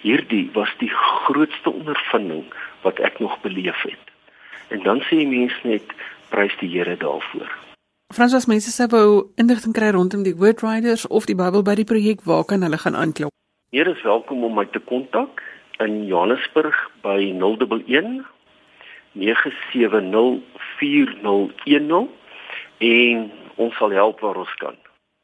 Hierdie 0.00 0.50
was 0.52 0.70
die 0.78 0.90
grootste 0.90 1.70
ondervinding 1.70 2.44
wat 2.82 2.98
ek 2.98 3.18
nog 3.18 3.40
beleef 3.40 3.82
het. 3.82 4.10
En 4.68 4.82
dan 4.82 5.00
sê 5.00 5.26
mense 5.28 5.60
net 5.62 5.92
prys 6.28 6.56
die 6.58 6.70
Here 6.72 6.96
daarvoor. 6.96 7.50
Frans, 8.12 8.34
as 8.34 8.46
mense 8.46 8.72
sou 8.72 8.88
wou 8.92 9.06
inligting 9.40 9.72
kry 9.72 9.92
rondom 9.94 10.24
die 10.24 10.34
Word 10.36 10.60
Riders 10.64 11.06
of 11.06 11.28
die 11.28 11.36
Bybel 11.36 11.62
by 11.64 11.76
die 11.78 11.88
projek, 11.88 12.24
waar 12.28 12.44
kan 12.44 12.64
hulle 12.64 12.80
gaan 12.80 12.96
aanklop? 12.96 13.32
Hier 13.72 13.88
is 13.88 14.02
welkom 14.04 14.44
om 14.44 14.58
my 14.58 14.66
te 14.68 14.82
kontak 14.84 15.40
in 15.80 16.04
Johannesburg 16.06 16.74
by 17.02 17.32
011 17.32 18.24
970 19.12 20.42
4010 20.78 22.08
en 22.78 23.30
ons 23.56 23.76
sal 23.76 23.90
help 23.90 24.20
waar 24.20 24.36
ons 24.36 24.54
kan. 24.60 24.76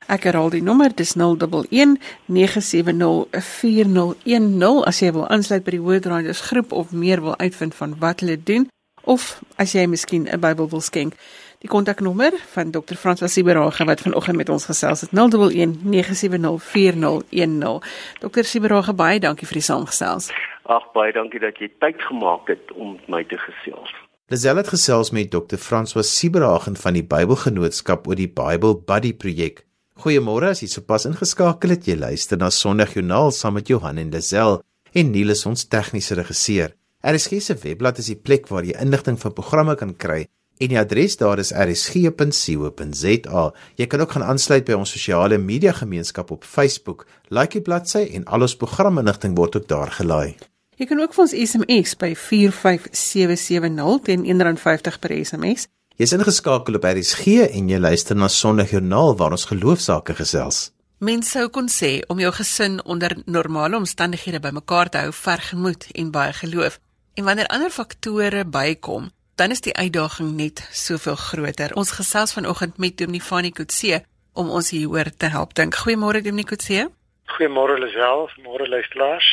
Ek 0.08 0.24
herhaal 0.28 0.52
die 0.54 0.62
nommer, 0.62 0.92
dis 0.94 1.16
011 1.18 1.98
970 2.26 3.26
4010 3.32 4.84
as 4.88 5.02
jy 5.02 5.12
wil 5.12 5.26
aansluit 5.28 5.64
by 5.66 5.74
die 5.74 5.84
Word 5.84 6.06
Riders 6.06 6.44
groep 6.48 6.72
of 6.72 6.92
meer 6.92 7.20
wil 7.24 7.36
uitvind 7.36 7.74
van 7.74 7.96
wat 8.00 8.22
hulle 8.24 8.38
doen 8.38 8.68
of 9.08 9.40
as 9.56 9.74
jy 9.74 9.86
miskien 9.86 10.28
'n 10.28 10.40
Bybel 10.40 10.68
wil 10.68 10.80
skenk. 10.80 11.14
Die 11.58 11.68
kontaknommer 11.68 12.30
van 12.52 12.70
Dr. 12.70 12.94
Frans 12.94 13.22
Siberage 13.32 13.84
wat 13.84 14.00
vanoggend 14.00 14.36
met 14.38 14.48
ons 14.48 14.64
gesels 14.68 15.00
het 15.00 15.10
011 15.10 15.80
970 15.82 16.62
4010. 16.62 17.80
Dr. 18.22 18.44
Siberage 18.46 18.94
baie 18.94 19.18
dankie 19.18 19.48
vir 19.50 19.58
die 19.58 19.64
saamgesels. 19.66 20.28
Ag 20.70 20.86
baie 20.94 21.10
dankie 21.16 21.42
dat 21.42 21.58
jy 21.58 21.66
tyd 21.82 21.98
gemaak 22.06 22.46
het 22.52 22.70
om 22.78 22.94
my 23.10 23.24
te 23.26 23.40
gesels. 23.42 23.90
Lisel 24.30 24.62
het 24.62 24.70
gesels 24.70 25.10
met 25.10 25.32
Dr. 25.34 25.58
François 25.58 26.06
Sieberhagen 26.06 26.78
van 26.78 26.94
die 26.94 27.02
Bybelgenootskap 27.02 28.06
oor 28.06 28.22
die 28.22 28.30
Bible 28.30 28.78
Buddy 28.78 29.16
projek. 29.18 29.64
Goeiemôre 29.98 30.54
as 30.54 30.62
jy 30.62 30.70
sopas 30.70 31.10
ingeskakel 31.10 31.74
het. 31.74 31.90
Jy 31.90 31.98
luister 31.98 32.38
na 32.38 32.52
Sondagjoernaal 32.54 33.34
saam 33.34 33.58
met 33.58 33.66
Johan 33.66 33.98
en 33.98 34.14
Lisel 34.14 34.60
en 34.94 35.10
Niels 35.10 35.42
ons 35.50 35.66
tegniese 35.66 36.14
regisseur. 36.22 36.76
RSG 37.02 37.42
se 37.42 37.58
webblad 37.58 37.98
is 37.98 38.14
die 38.14 38.20
plek 38.22 38.46
waar 38.46 38.62
jy 38.62 38.78
inligting 38.78 39.18
van 39.18 39.34
programme 39.34 39.74
kan 39.74 39.96
kry 39.98 40.28
en 40.58 40.68
die 40.72 40.78
adres 40.78 41.16
daar 41.20 41.38
is 41.38 41.52
rsg.co.za. 41.52 43.44
Jy 43.78 43.86
kan 43.86 44.00
ook 44.04 44.12
gaan 44.16 44.26
aansluit 44.26 44.66
by 44.68 44.76
ons 44.78 44.92
sosiale 44.92 45.38
media 45.38 45.72
gemeenskap 45.72 46.30
op 46.34 46.44
Facebook. 46.44 47.06
Like 47.28 47.58
die 47.58 47.64
bladsy 47.64 48.04
en 48.18 48.24
al 48.26 48.46
ons 48.46 48.56
programinligting 48.56 49.36
word 49.38 49.56
ook 49.56 49.68
daar 49.68 49.90
gelaai. 50.00 50.36
Jy 50.78 50.86
kan 50.86 51.00
ook 51.02 51.14
vir 51.14 51.24
ons 51.24 51.34
SMS 51.34 51.96
by 51.98 52.12
45770 52.14 54.02
teen 54.06 54.22
R1.50 54.26 54.98
per 55.02 55.14
SMS. 55.24 55.66
Jy's 55.98 56.12
ingeskakel 56.14 56.78
op 56.78 56.84
RSG 56.86 57.48
en 57.48 57.70
jy 57.72 57.78
luister 57.82 58.14
na 58.14 58.28
Sondagjoernaal 58.30 59.16
waar 59.18 59.34
ons 59.34 59.48
geloofsaake 59.50 60.14
gesels. 60.14 60.68
Mense 61.02 61.30
sou 61.34 61.48
kon 61.54 61.66
sê 61.70 62.00
om 62.10 62.18
jou 62.22 62.30
gesin 62.34 62.78
onder 62.86 63.16
normale 63.26 63.78
omstandighede 63.78 64.38
bymekaar 64.42 64.90
te 64.90 65.02
hou 65.02 65.12
verg 65.14 65.50
gemoed 65.50 65.88
en 65.94 66.12
baie 66.14 66.32
geloof. 66.38 66.78
En 67.18 67.26
wanneer 67.26 67.50
ander 67.54 67.70
faktore 67.74 68.44
bykom, 68.46 69.10
dan 69.38 69.50
is 69.50 69.60
die 69.62 69.74
uitdaging 69.74 70.32
net 70.34 70.64
soveel 70.74 71.14
groter. 71.16 71.74
Ons 71.78 71.94
gesels 71.94 72.32
vanoggend 72.34 72.78
met 72.82 72.96
Dominee 72.98 73.22
Fanie 73.22 73.52
Kutse 73.54 74.02
om 74.34 74.50
ons 74.50 74.70
hieroor 74.74 75.10
te 75.16 75.30
help 75.30 75.54
dink. 75.54 75.78
Goeiemôre 75.84 76.22
Dominee 76.26 76.48
Kutse. 76.48 76.88
Goeiemôre 77.36 77.78
Lisel, 77.78 78.26
môre 78.42 78.66
luisteraars. 78.68 79.28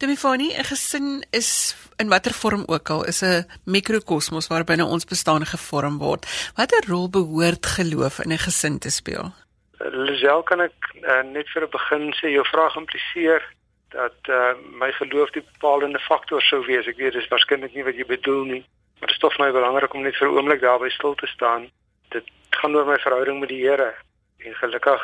Demifani, 0.00 0.48
'n 0.56 0.64
gesin 0.64 1.22
is 1.30 1.76
in 1.96 2.08
watter 2.08 2.32
vorm 2.32 2.64
ook 2.66 2.90
al 2.90 3.04
is 3.04 3.22
'n 3.22 3.44
mikrokosmos 3.64 4.48
waarbinne 4.48 4.84
ons 4.84 5.04
bestaan 5.04 5.46
gevorm 5.46 5.98
word. 5.98 6.26
Watter 6.56 6.84
rol 6.88 7.08
behoort 7.10 7.66
geloof 7.66 8.18
in 8.24 8.32
'n 8.32 8.38
gesin 8.38 8.78
te 8.78 8.90
speel? 8.90 9.32
Lisel 9.78 10.42
kan 10.42 10.60
ek 10.60 10.78
uh, 10.94 11.22
net 11.22 11.48
vir 11.52 11.62
'n 11.62 11.70
begin 11.70 12.12
sê 12.12 12.28
jou 12.32 12.44
vraag 12.44 12.76
impliseer 12.76 13.42
dat 13.90 14.18
uh, 14.28 14.54
my 14.80 14.92
geloof 14.92 15.30
die 15.30 15.44
bepalende 15.52 15.98
faktor 15.98 16.42
sou 16.42 16.64
wees. 16.66 16.86
Ek 16.86 16.96
weet 16.96 17.12
dis 17.12 17.28
waarskynlik 17.28 17.74
nie 17.74 17.84
wat 17.84 17.94
jy 17.94 18.06
bedoel 18.06 18.44
nie, 18.44 18.64
maar 19.02 19.10
dit 19.10 19.20
is 19.22 19.28
tog 19.28 19.38
my 19.38 19.50
belangrik 19.50 19.94
om 19.94 20.02
net 20.02 20.16
vir 20.16 20.28
'n 20.28 20.36
oomblik 20.36 20.60
daarby 20.60 20.88
stil 20.88 21.14
te 21.14 21.26
staan. 21.26 21.70
Dit 22.08 22.24
gaan 22.50 22.76
oor 22.76 22.86
my 22.86 22.98
verhouding 22.98 23.40
met 23.40 23.48
die 23.48 23.66
Here 23.66 23.94
en 24.38 24.54
gelukkig 24.54 25.02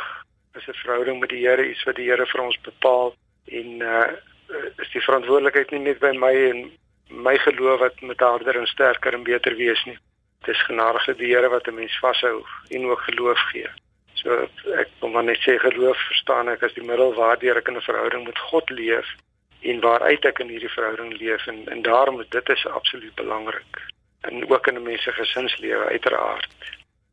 is 0.54 0.66
'n 0.66 0.72
verhouding 0.72 1.18
met 1.20 1.28
die 1.28 1.46
Here 1.46 1.68
iets 1.68 1.82
wat 1.84 1.96
die 1.96 2.10
Here 2.10 2.26
vir 2.26 2.40
ons 2.40 2.60
bepaal 2.60 3.14
en 3.44 3.80
uh, 3.80 4.12
is 4.76 4.90
die 4.92 5.02
verantwoordelikheid 5.02 5.70
nie 5.70 5.80
net 5.80 5.98
by 5.98 6.12
my 6.14 6.34
en 6.50 6.70
my 7.08 7.38
geloof 7.38 7.80
wat 7.80 8.00
met 8.00 8.20
harder 8.20 8.56
en 8.56 8.66
sterker 8.66 9.14
en 9.14 9.22
beter 9.22 9.56
wees 9.56 9.84
nie. 9.84 9.98
Dit 10.46 10.54
is 10.54 10.62
genadige 10.62 11.14
die 11.14 11.34
Here 11.34 11.48
wat 11.48 11.66
'n 11.66 11.74
mens 11.74 11.98
vashou 11.98 12.46
en 12.70 12.86
ook 12.86 13.00
geloof 13.00 13.38
gee. 13.50 13.68
So 14.14 14.48
ek 14.78 14.88
kom 15.00 15.10
maar 15.10 15.24
net 15.24 15.38
sê 15.38 15.58
geloof 15.58 15.98
verstaan 16.06 16.48
ek 16.48 16.62
as 16.62 16.74
die 16.74 16.86
middel 16.86 17.14
waardeur 17.14 17.56
ek 17.56 17.68
'n 17.68 17.80
verhouding 17.80 18.24
met 18.24 18.38
God 18.38 18.70
leef 18.70 19.06
en 19.60 19.80
waaruit 19.80 20.24
ek 20.24 20.38
in 20.38 20.48
hierdie 20.48 20.72
verhouding 20.72 21.18
leef 21.18 21.46
en 21.46 21.66
en 21.66 21.82
daarom 21.82 22.24
dit 22.28 22.48
is 22.48 22.66
absoluut 22.66 23.14
belangrik. 23.14 23.80
En 24.20 24.50
ook 24.50 24.66
in 24.66 24.74
'n 24.74 24.82
mens 24.82 25.02
se 25.02 25.12
gesinslewe 25.12 25.84
uiteraard. 25.84 26.48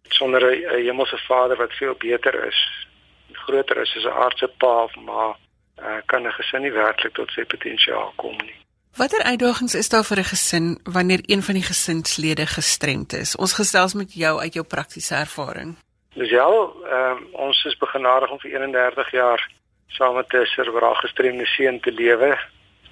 Sonder 0.07 0.41
'n 0.51 0.83
hemelse 0.85 1.17
Vader 1.17 1.57
wat 1.57 1.73
veel 1.73 1.95
beter 1.97 2.43
is, 2.45 2.87
groter 3.31 3.77
is 3.77 3.95
as 3.95 4.03
'n 4.03 4.17
aardse 4.23 4.47
pa 4.57 4.83
of 4.83 4.95
ma, 4.95 5.37
uh, 5.79 5.97
kan 6.05 6.27
'n 6.27 6.31
gesin 6.31 6.61
nie 6.61 6.71
werklik 6.71 7.13
tot 7.13 7.29
sy 7.31 7.43
potensiaal 7.43 8.13
kom 8.15 8.37
nie. 8.37 8.55
Watter 8.95 9.23
uitdagings 9.23 9.75
is 9.75 9.89
daar 9.89 10.03
vir 10.03 10.17
'n 10.17 10.31
gesin 10.33 10.79
wanneer 10.83 11.21
een 11.21 11.43
van 11.43 11.53
die 11.53 11.63
gesinslede 11.63 12.45
gestremd 12.45 13.13
is? 13.13 13.35
Ons 13.35 13.53
gesels 13.53 13.93
met 13.93 14.13
jou 14.13 14.39
uit 14.39 14.53
jou 14.53 14.65
praktiese 14.65 15.15
ervaring. 15.15 15.75
Dis 16.13 16.29
ja, 16.29 16.47
uh, 16.47 17.15
ons 17.31 17.63
is 17.65 17.77
begenadig 17.77 18.31
om 18.31 18.39
vir 18.39 18.51
31 18.51 19.11
jaar 19.11 19.51
saam 19.87 20.15
met 20.15 20.33
'n 20.33 20.45
serveraal 20.45 20.95
gestremde 20.95 21.45
seun 21.45 21.79
te 21.79 21.91
lewe. 21.91 22.37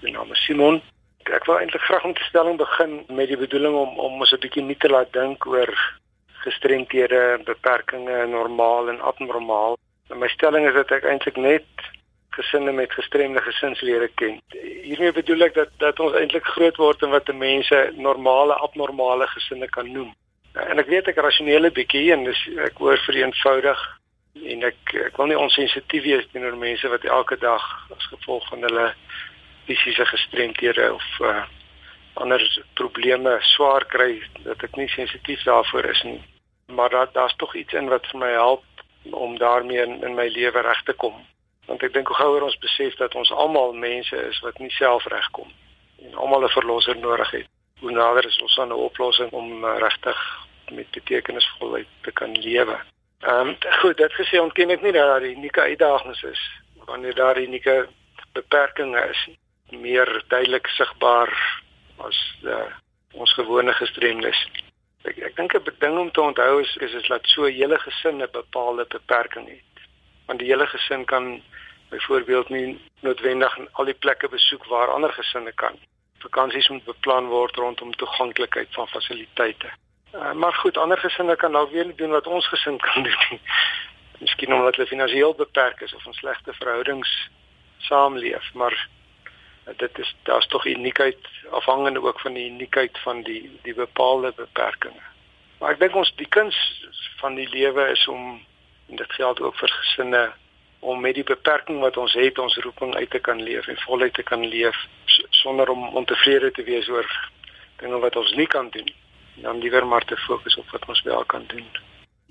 Sy 0.01 0.09
naam 0.09 0.31
is 0.31 0.43
Simon. 0.45 0.81
Ek 1.23 1.45
wil 1.45 1.59
eintlik 1.59 1.81
graag 1.81 2.03
om 2.03 2.13
te 2.13 2.23
stelling 2.23 2.57
begin 2.57 3.05
met 3.07 3.27
die 3.27 3.38
bedoeling 3.38 3.75
om 3.75 4.00
om 4.00 4.19
ons 4.19 4.31
'n 4.31 4.39
bietjie 4.39 4.63
nie 4.63 4.77
te 4.77 4.89
laat 4.89 5.13
dink 5.13 5.45
oor 5.45 5.71
gestremthede, 6.43 7.39
beperkings, 7.45 8.29
normaal 8.29 8.89
en 8.89 9.01
abnormaal. 9.01 9.77
My 10.09 10.27
stelling 10.27 10.67
is 10.67 10.73
dat 10.73 10.91
ek 10.91 11.03
eintlik 11.03 11.38
net 11.38 11.63
gesinne 12.29 12.71
met 12.71 12.93
gestremde 12.93 13.41
gesinslede 13.41 14.09
ken. 14.15 14.41
Hiermee 14.83 15.12
bedoel 15.12 15.47
ek 15.47 15.53
dat 15.53 15.69
dat 15.77 16.00
ons 16.00 16.13
eintlik 16.17 16.45
groot 16.55 16.77
word 16.77 17.01
en 17.05 17.09
wat 17.09 17.33
mense 17.33 17.79
normale 17.95 18.53
abnormale 18.53 19.27
gesinne 19.27 19.69
kan 19.69 19.91
noem. 19.91 20.13
En 20.53 20.79
ek 20.79 20.89
weet 20.89 21.07
ek 21.07 21.21
rasionele 21.21 21.71
bietjie 21.71 22.12
en 22.13 22.25
dis 22.27 22.41
ek 22.65 22.77
hoor 22.81 23.00
vir 23.05 23.21
eenvoudig 23.23 23.79
en 24.41 24.63
ek 24.63 24.93
ek 25.07 25.17
wil 25.17 25.29
nie 25.29 25.39
onsensitief 25.39 26.03
wees 26.03 26.27
teenoor 26.31 26.57
mense 26.57 26.89
wat 26.89 27.05
elke 27.05 27.37
dag 27.37 27.63
as 27.95 28.07
gevolg 28.11 28.47
van 28.49 28.65
hulle 28.67 28.87
fisiese 29.67 30.05
gestremdhede 30.05 30.93
of 30.93 31.05
uh, 31.21 31.43
ander 32.13 32.43
probleme 32.73 33.37
swaar 33.53 33.85
kry 33.85 34.21
dat 34.43 34.63
ek 34.63 34.75
nie 34.75 34.89
sensitief 34.89 35.43
daarvoor 35.43 35.85
is 35.85 36.03
nie. 36.03 36.21
Maar 36.67 36.89
dat 36.89 37.13
daar's 37.13 37.35
tog 37.37 37.55
iets 37.55 37.73
in 37.73 37.89
wat 37.89 38.07
vir 38.11 38.19
my 38.19 38.31
help 38.31 38.65
om 39.11 39.37
daarmee 39.37 39.81
in, 39.81 40.03
in 40.03 40.15
my 40.15 40.27
lewe 40.27 40.61
reg 40.61 40.83
te 40.83 40.93
kom 40.93 41.15
want 41.65 41.83
ek 41.83 41.93
dink 41.95 42.09
hoe 42.11 42.17
gouer 42.19 42.43
ons 42.43 42.59
besef 42.59 42.95
dat 42.99 43.15
ons 43.15 43.31
almal 43.31 43.73
mense 43.73 44.17
is 44.29 44.39
wat 44.43 44.59
nie 44.59 44.71
self 44.75 45.05
regkom 45.11 45.51
en 46.03 46.15
almal 46.15 46.43
'n 46.43 46.55
verlosser 46.55 46.97
nodig 46.97 47.31
het 47.31 47.47
hoe 47.79 47.91
nader 47.91 48.25
is 48.25 48.41
ons 48.41 48.59
aan 48.59 48.71
'n 48.71 48.85
oplossing 48.89 49.31
om 49.31 49.63
uh, 49.63 49.77
regtig 49.77 50.19
met 50.71 50.91
betekenisvolheid 50.91 51.87
te 52.01 52.11
kan 52.11 52.31
lewe. 52.31 52.77
Ehm 53.24 53.48
um, 53.48 53.58
goed, 53.80 53.98
dit 53.98 54.13
gesê 54.13 54.39
ontken 54.39 54.70
ek 54.70 54.82
nie 54.82 54.92
dat 54.92 55.08
daar 55.08 55.24
unieke 55.24 55.62
uitdagings 55.62 56.24
is 56.24 56.42
wanneer 56.86 57.15
daar 57.15 57.38
unieke 57.39 57.88
beperkings 58.34 59.00
is 59.10 59.22
meer 59.80 60.24
duidelik 60.27 60.68
sigbaar 60.68 61.32
as 61.98 62.20
uh, 62.44 62.65
ons 63.12 63.34
gewone 63.34 63.74
gestremdes. 63.74 64.39
Ek 65.08 65.18
ek 65.30 65.36
dink 65.36 65.56
'n 65.56 65.72
ding 65.80 65.98
om 65.98 66.12
te 66.12 66.22
onthou 66.22 66.60
is 66.62 66.75
is 66.75 66.94
is 66.94 67.08
dat 67.08 67.27
so 67.27 67.48
'n 67.48 67.56
hele 67.60 67.80
gesin 67.80 68.22
'n 68.22 68.27
bepaalde 68.32 68.86
beperking 68.89 69.48
het 69.48 69.74
want 70.25 70.39
die 70.39 70.48
hele 70.48 70.68
gesin 70.68 71.06
kan 71.06 71.42
byvoorbeeld 71.89 72.50
nie 72.50 72.80
noodwendig 73.00 73.58
al 73.72 73.86
die 73.86 74.00
plekke 74.03 74.30
besoek 74.30 74.65
waar 74.65 74.92
ander 74.92 75.13
gesinne 75.13 75.51
kan. 75.51 75.80
Vakansies 76.20 76.70
moet 76.70 76.84
beplan 76.84 77.27
word 77.27 77.56
rondom 77.56 77.96
toeganklikheid 77.96 78.68
van 78.72 78.88
fasiliteite. 78.88 79.72
Uh, 80.13 80.32
maar 80.34 80.53
goed, 80.53 80.77
ander 80.77 80.98
gesinne 80.98 81.36
kan 81.36 81.51
nou 81.51 81.72
weer 81.72 81.96
doen 81.96 82.10
wat 82.10 82.27
ons 82.27 82.48
gesin 82.48 82.77
kan 82.77 83.03
doen. 83.03 83.39
Miskien 84.20 84.53
omdat 84.53 84.75
hulle 84.75 84.88
finansiëel 84.88 85.34
beperk 85.36 85.82
is 85.82 85.93
of 85.93 86.05
in 86.05 86.13
slegte 86.13 86.53
verhoudings 86.53 87.29
saamleef, 87.77 88.53
maar 88.53 88.88
uh, 89.67 89.74
dit 89.77 89.98
is 89.98 90.15
daar's 90.24 90.48
tog 90.48 90.65
uniekheid 90.65 91.17
afhangende 91.50 92.01
ook 92.01 92.20
van 92.20 92.34
die 92.34 92.50
uniekheid 92.50 93.00
van 93.00 93.22
die 93.22 93.60
die 93.62 93.74
bepaalde 93.74 94.34
beperkings. 94.36 95.01
Maar 95.58 95.74
ek 95.74 95.79
dink 95.79 95.96
ons 95.96 96.13
die 96.15 96.29
kuns 96.29 96.58
van 97.17 97.36
die 97.36 97.50
lewe 97.50 97.89
is 97.89 98.08
om 98.08 98.46
en 98.89 98.96
dit 98.96 99.13
geld 99.17 99.41
ook 99.41 99.58
vir 99.58 99.77
gesinne 99.82 100.24
om 100.79 101.01
met 101.01 101.15
die 101.15 101.24
beperking 101.24 101.79
wat 101.79 101.98
ons 101.98 102.13
het 102.13 102.38
ons 102.38 102.58
roeping 102.58 102.96
uit 102.96 103.10
te 103.10 103.20
kan 103.20 103.41
leef 103.41 103.67
en 103.67 103.86
voluit 103.88 104.13
te 104.13 104.24
kan 104.24 104.46
leef 104.46 104.77
sonder 105.41 105.70
om 105.70 105.88
ontevrede 105.96 106.51
te 106.51 106.63
wees 106.63 106.89
oor 106.89 107.10
dinge 107.82 107.98
wat 107.98 108.15
ons 108.15 108.34
nie 108.38 108.48
kan 108.48 108.70
doen 108.70 108.91
dan 109.35 109.57
liewer 109.57 109.87
maar 109.87 110.05
te 110.05 110.17
fokus 110.17 110.57
op 110.57 110.69
wat 110.69 110.87
ons 110.87 111.01
wel 111.01 111.25
kan 111.25 111.43
doen. 111.47 111.67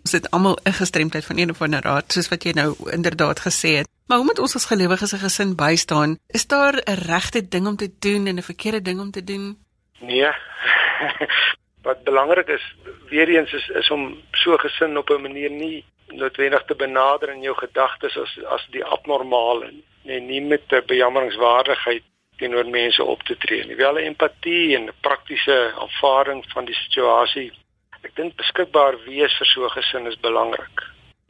Ons 0.03 0.13
het 0.13 0.31
almal 0.31 0.59
'n 0.65 0.73
gestremdheid 0.73 1.25
van 1.25 1.39
een 1.39 1.51
of 1.51 1.63
ander 1.63 1.85
aard 1.85 2.13
soos 2.13 2.29
wat 2.29 2.43
jy 2.43 2.53
nou 2.53 2.77
inderdaad 2.91 3.41
gesê 3.41 3.71
het. 3.79 3.89
Maar 4.07 4.17
hoe 4.17 4.27
moet 4.27 4.39
ons 4.39 4.55
as 4.55 4.67
gelowiges 4.67 5.13
'n 5.13 5.25
gesin 5.25 5.57
bystaan? 5.57 6.19
Is 6.27 6.47
daar 6.47 6.75
'n 6.75 6.95
regte 6.95 7.49
ding 7.49 7.67
om 7.67 7.77
te 7.77 7.91
doen 7.99 8.27
en 8.27 8.37
'n 8.37 8.43
verkeerde 8.43 8.83
ding 8.83 9.01
om 9.01 9.11
te 9.11 9.25
doen? 9.25 9.59
Nee. 10.01 10.31
wat 11.87 12.05
belangrik 12.05 12.49
is, 12.49 12.77
weer 13.09 13.29
eens 13.29 13.53
is 13.53 13.69
is 13.69 13.91
om 13.91 14.21
so 14.31 14.57
gesin 14.57 14.97
op 14.97 15.11
'n 15.11 15.23
manier 15.23 15.51
nie 15.51 15.85
noodwendig 16.07 16.65
te 16.65 16.75
benader 16.75 17.29
in 17.29 17.43
jou 17.43 17.57
gedagtes 17.57 18.17
as 18.19 18.39
as 18.45 18.67
die 18.71 18.85
abnormale 18.85 19.73
nee 20.03 20.21
nie 20.21 20.41
met 20.41 20.63
'n 20.69 20.83
bejammeringswaardigheid 20.87 22.03
teenoor 22.37 22.67
mense 22.67 23.05
op 23.05 23.23
te 23.23 23.37
tree 23.37 23.65
nie. 23.67 23.77
Wel 23.77 23.95
'n 23.95 24.07
empatie 24.11 24.77
en 24.77 24.85
'n 24.89 25.01
praktiese 25.01 25.73
aanvaarding 25.79 26.45
van 26.55 26.65
die 26.65 26.75
situasie. 26.75 27.53
Ek 28.03 28.15
dink 28.15 28.37
beskikbaar 28.37 28.97
wees 29.05 29.37
vir 29.39 29.47
so 29.47 29.65
'n 29.65 29.71
gesin 29.71 30.07
is 30.07 30.21
belangrik. 30.21 30.79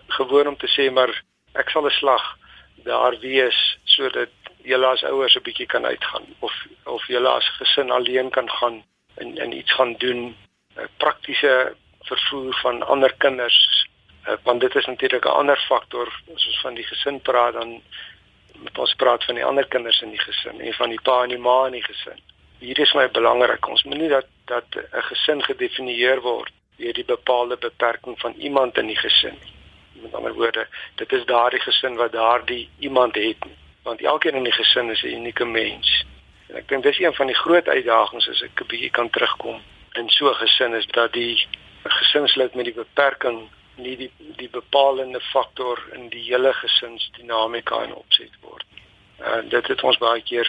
Gewoon 0.07 0.47
om 0.47 0.57
te 0.57 0.69
sê 0.77 0.93
maar 0.93 1.23
ek 1.55 1.71
sal 1.71 1.87
'n 1.87 1.91
slag 1.91 2.39
daar 2.85 3.19
wees 3.21 3.79
sodat 3.85 4.31
julle 4.63 4.87
as 4.87 5.05
ouers 5.05 5.37
'n 5.37 5.43
bietjie 5.43 5.67
kan 5.67 5.85
uitgaan 5.85 6.27
of 6.41 6.53
of 6.85 7.07
julle 7.07 7.29
as 7.29 7.49
gesin 7.59 7.91
alleen 7.91 8.31
kan 8.31 8.51
gaan 8.51 8.85
en 9.15 9.39
en 9.39 9.53
iets 9.53 9.73
gaan 9.73 9.95
doen. 9.99 10.37
praktiese 10.97 11.77
vervoer 12.01 12.55
van 12.63 12.83
ander 12.83 13.15
kinders 13.19 13.87
uh, 14.29 14.37
want 14.43 14.61
dit 14.61 14.75
is 14.75 14.87
natuurlik 14.87 15.25
'n 15.25 15.39
ander 15.41 15.59
faktor. 15.69 16.07
As 16.35 16.47
ons 16.47 16.61
van 16.61 16.75
die 16.75 16.85
gesin 16.85 17.21
praat 17.21 17.53
dan 17.53 17.83
ons 18.79 18.95
praat 18.95 19.25
van 19.25 19.35
die 19.35 19.45
ander 19.45 19.67
kinders 19.69 20.01
in 20.03 20.11
die 20.11 20.21
gesin 20.21 20.61
en 20.61 20.73
van 20.73 20.89
die 20.89 21.01
pa 21.03 21.23
en 21.23 21.29
die 21.29 21.39
ma 21.39 21.67
in 21.67 21.73
die 21.73 21.85
gesin. 21.85 22.21
Hier 22.59 22.79
is 22.79 22.93
my 22.95 23.09
belangrik. 23.11 23.69
Ons 23.69 23.83
moet 23.83 23.99
nie 23.99 24.09
dat 24.09 24.27
dat 24.47 24.67
'n 24.77 25.03
gesin 25.09 25.43
gedefinieer 25.43 26.21
word 26.21 26.53
deur 26.77 26.93
die 26.93 27.05
bepaalde 27.05 27.57
beperking 27.57 28.19
van 28.21 28.35
iemand 28.39 28.79
in 28.79 28.87
die 28.87 28.97
gesin. 28.97 29.39
Met 29.93 30.15
ander 30.15 30.35
woorde, 30.35 30.67
dit 30.95 31.13
is 31.13 31.25
daardie 31.25 31.61
gesin 31.61 31.95
wat 31.97 32.13
daardie 32.13 32.69
iemand 32.79 33.15
het, 33.15 33.39
want 33.83 34.01
elkeen 34.03 34.35
in 34.35 34.45
die 34.45 34.53
gesin 34.53 34.91
is 34.91 35.03
'n 35.03 35.15
unieke 35.21 35.45
mens. 35.45 36.05
En 36.49 36.57
ek 36.57 36.69
dink 36.69 36.83
dis 36.83 36.99
een 36.99 37.15
van 37.15 37.27
die 37.27 37.37
groot 37.45 37.69
uitdagings 37.69 38.29
as 38.29 38.43
ek 38.43 38.61
'n 38.61 38.67
bietjie 38.67 38.91
kan 38.91 39.11
terugkom 39.11 39.63
in 39.93 40.09
so 40.09 40.29
'n 40.29 40.35
gesin 40.35 40.75
is 40.75 40.87
dat 40.87 41.13
die 41.13 41.47
gesinslid 41.83 42.55
met 42.55 42.65
die 42.65 42.75
beperking 42.75 43.49
nie 43.77 43.97
die 43.97 44.11
die 44.37 44.49
bepalende 44.49 45.21
faktor 45.21 45.79
in 45.93 46.09
die 46.09 46.23
hele 46.23 46.53
gesinsdinamika 46.53 47.83
en 47.83 47.95
opset 47.95 48.35
word. 48.41 48.65
En 49.19 49.49
dit 49.49 49.67
het 49.67 49.83
ons 49.83 49.99
baie 49.99 50.23
keer 50.23 50.49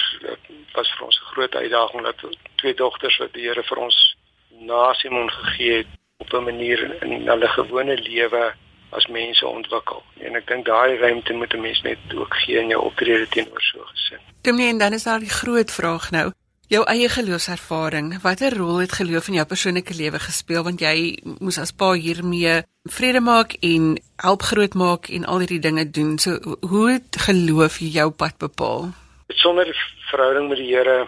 was 0.74 0.92
vir 0.98 1.06
ons 1.06 1.20
'n 1.20 1.32
groot 1.34 1.56
uitdaging 1.56 2.04
dat 2.04 2.26
twee 2.56 2.74
dogters 2.74 3.18
wat 3.18 3.34
die 3.34 3.48
Here 3.48 3.64
vir 3.64 3.78
ons 3.78 4.16
na 4.50 4.94
Simon 4.94 5.30
gegee 5.32 5.78
het 5.78 5.88
op 6.18 6.34
'n 6.34 6.44
manier 6.44 7.04
in 7.04 7.28
hulle 7.28 7.48
gewone 7.48 7.98
lewe 7.98 8.54
as 8.90 9.08
mense 9.08 9.48
ontwikkel. 9.48 10.04
En 10.20 10.36
ek 10.36 10.48
dink 10.48 10.66
daai 10.66 10.98
ruimte 10.98 11.34
moet 11.34 11.54
'n 11.54 11.62
mens 11.62 11.82
net 11.82 11.98
ook 12.16 12.36
gee 12.36 12.60
in 12.60 12.68
jou 12.68 12.82
optrede 12.82 13.28
teenoor 13.28 13.62
so 13.62 13.80
gesin. 13.84 14.20
Dominee, 14.42 14.70
en 14.70 14.78
dan 14.78 14.94
is 14.94 15.04
daar 15.04 15.20
die 15.20 15.30
groot 15.30 15.72
vraag 15.72 16.12
nou, 16.12 16.32
jou 16.72 16.84
eie 16.90 17.10
geloofservaring. 17.10 18.14
Watter 18.24 18.56
rol 18.58 18.82
het 18.84 18.96
geloof 18.98 19.28
in 19.28 19.40
jou 19.40 19.46
persoonlike 19.48 19.96
lewe 19.98 20.20
gespeel 20.20 20.64
want 20.64 20.82
jy 20.82 21.18
moes 21.40 21.60
as 21.60 21.74
pa 21.76 21.94
hiermee 21.94 22.62
vrede 22.90 23.22
maak 23.24 23.56
en 23.62 23.98
help 24.24 24.46
grootmaak 24.50 25.10
en 25.10 25.26
al 25.26 25.44
hierdie 25.44 25.60
dinge 25.64 25.86
doen. 25.90 26.18
So 26.20 26.58
hoe 26.62 26.86
het 26.92 27.20
geloof 27.28 27.80
jou 27.80 28.10
pad 28.12 28.38
bepaal? 28.38 28.92
Sonder 29.28 29.70
verhouding 30.12 30.50
met 30.50 30.58
die 30.58 30.72
Here 30.76 31.08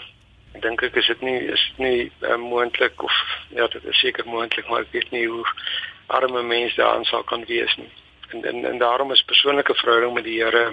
dink 0.63 0.81
ek 0.87 0.95
is 0.95 1.07
dit 1.11 1.21
nie 1.21 1.39
is 1.51 1.63
dit 1.71 1.83
nie 1.83 2.11
uh, 2.23 2.37
moontlik 2.39 3.03
of 3.03 3.15
ja 3.51 3.67
dit 3.67 3.83
is 3.91 3.99
seker 3.99 4.27
moontlik 4.27 4.69
maar 4.71 4.85
ek 4.85 4.93
weet 4.95 5.11
nie 5.11 5.25
hoe 5.27 5.43
arme 6.07 6.43
mense 6.43 6.77
daaraan 6.79 7.07
sal 7.09 7.23
kan 7.23 7.43
wees 7.49 7.75
nie. 7.77 7.91
En 8.31 8.45
en, 8.45 8.65
en 8.65 8.77
daarom 8.77 9.11
is 9.11 9.23
persoonlike 9.27 9.75
verhouding 9.81 10.13
met 10.13 10.27
die 10.27 10.39
Here 10.43 10.71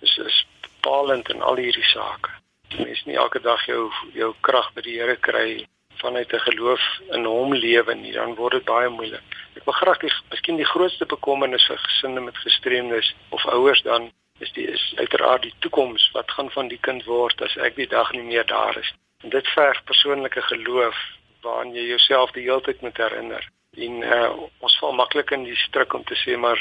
is 0.00 0.16
is 0.26 0.46
bepalend 0.60 1.30
in 1.32 1.42
al 1.42 1.56
hierdie 1.56 1.90
sake. 1.92 2.30
Mens 2.78 3.04
nie 3.04 3.16
elke 3.16 3.40
dag 3.40 3.66
jou 3.66 3.92
jou 4.14 4.34
krag 4.40 4.72
by 4.74 4.82
die 4.82 4.98
Here 4.98 5.16
kry 5.16 5.66
vanuit 6.00 6.32
'n 6.32 6.46
geloof 6.48 6.82
in 7.10 7.24
hom 7.24 7.54
lewe 7.54 7.94
nie, 7.94 8.12
dan 8.12 8.34
word 8.34 8.52
dit 8.52 8.64
baie 8.64 8.88
moeilik. 8.88 9.22
Ek 9.56 9.64
wil 9.64 9.74
graag 9.74 9.98
die 9.98 10.12
miskien 10.30 10.56
die 10.56 10.72
grootste 10.72 11.06
bekommernis 11.06 11.66
vir 11.66 11.78
gesinne 11.78 12.20
met 12.20 12.36
gestremdes 12.36 13.14
of 13.30 13.46
ouers 13.46 13.82
dan 13.82 14.10
is 14.38 14.52
die 14.52 14.66
is 14.66 14.92
uiteraard 14.96 15.42
die 15.42 15.54
toekoms. 15.58 16.10
Wat 16.12 16.30
gaan 16.30 16.50
van 16.50 16.68
die 16.68 16.80
kind 16.80 17.04
word 17.04 17.42
as 17.42 17.56
ek 17.56 17.76
die 17.76 17.86
dag 17.86 18.12
nie 18.12 18.22
meer 18.22 18.46
daar 18.46 18.76
is? 18.78 18.92
En 19.22 19.30
dit 19.30 19.48
verg 19.48 19.84
persoonlike 19.84 20.42
geloof 20.42 20.96
waaraan 21.42 21.74
jy 21.74 21.86
jouself 21.88 22.32
die 22.32 22.42
hele 22.48 22.60
tyd 22.60 22.80
moet 22.80 22.96
herinner. 22.96 23.48
En 23.76 24.02
uh, 24.02 24.30
ons 24.58 24.78
val 24.78 24.92
maklik 24.92 25.30
in 25.30 25.44
die 25.44 25.56
struik 25.56 25.94
om 25.94 26.04
te 26.04 26.14
sê 26.14 26.36
maar 26.36 26.60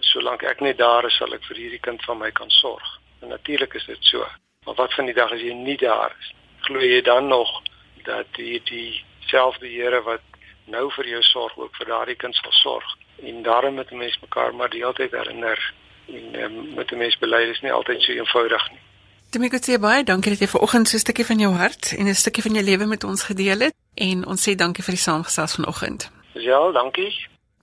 solank 0.00 0.42
ek 0.42 0.60
net 0.60 0.78
daar 0.78 1.06
is, 1.06 1.16
sal 1.16 1.32
ek 1.34 1.44
vir 1.48 1.56
hierdie 1.56 1.82
kind 1.82 2.04
van 2.04 2.18
my 2.18 2.30
kan 2.30 2.50
sorg. 2.50 2.98
En 3.22 3.28
natuurlik 3.28 3.74
is 3.74 3.86
dit 3.86 4.04
so. 4.12 4.26
Maar 4.68 4.76
wat 4.76 4.94
van 4.94 5.04
die 5.08 5.14
dag 5.14 5.30
as 5.32 5.40
jy 5.40 5.54
nie 5.56 5.78
daar 5.80 6.12
is? 6.20 6.26
Glo 6.66 6.80
jy 6.84 7.00
dan 7.00 7.30
nog 7.32 7.48
dat 8.04 8.26
die 8.36 8.60
dieselfde 8.68 9.64
Here 9.66 10.02
wat 10.04 10.20
nou 10.68 10.90
vir 10.92 11.06
jou 11.08 11.20
sorg 11.24 11.54
ook 11.56 11.76
vir 11.80 11.88
daardie 11.88 12.16
kind 12.20 12.36
sal 12.36 12.52
sorg. 12.52 12.90
En 13.24 13.40
daarom 13.42 13.78
moet 13.80 13.90
mense 13.90 14.20
mekaar 14.20 14.52
maar 14.54 14.68
die 14.68 14.82
hele 14.82 14.92
tyd 14.98 15.16
herinner 15.16 15.62
en 16.12 16.36
um, 16.42 16.58
moet 16.74 16.92
mense 16.92 17.16
bely 17.24 17.40
dis 17.48 17.62
nie 17.64 17.72
altyd 17.72 18.04
so 18.04 18.12
eenvoudig 18.12 18.66
nie. 18.74 18.82
Domiko 19.32 19.56
sê 19.56 19.78
baie 19.80 20.04
dankie 20.04 20.34
dat 20.34 20.44
jy 20.44 20.50
vanoggend 20.52 20.92
so 20.92 21.00
'n 21.00 21.04
stukkie 21.06 21.26
van 21.30 21.40
jou 21.46 21.52
hart 21.54 21.94
en 21.96 22.04
'n 22.12 22.14
stukkie 22.14 22.44
van 22.44 22.60
jou 22.60 22.64
lewe 22.64 22.86
met 22.92 23.04
ons 23.04 23.24
gedeel 23.30 23.64
het 23.68 23.74
en 23.94 24.26
ons 24.26 24.48
sê 24.48 24.54
dankie 24.54 24.84
vir 24.84 24.94
die 24.98 25.04
saamgesels 25.06 25.54
vanoggend. 25.54 26.10
Ja, 26.34 26.60
dankie. 26.72 27.08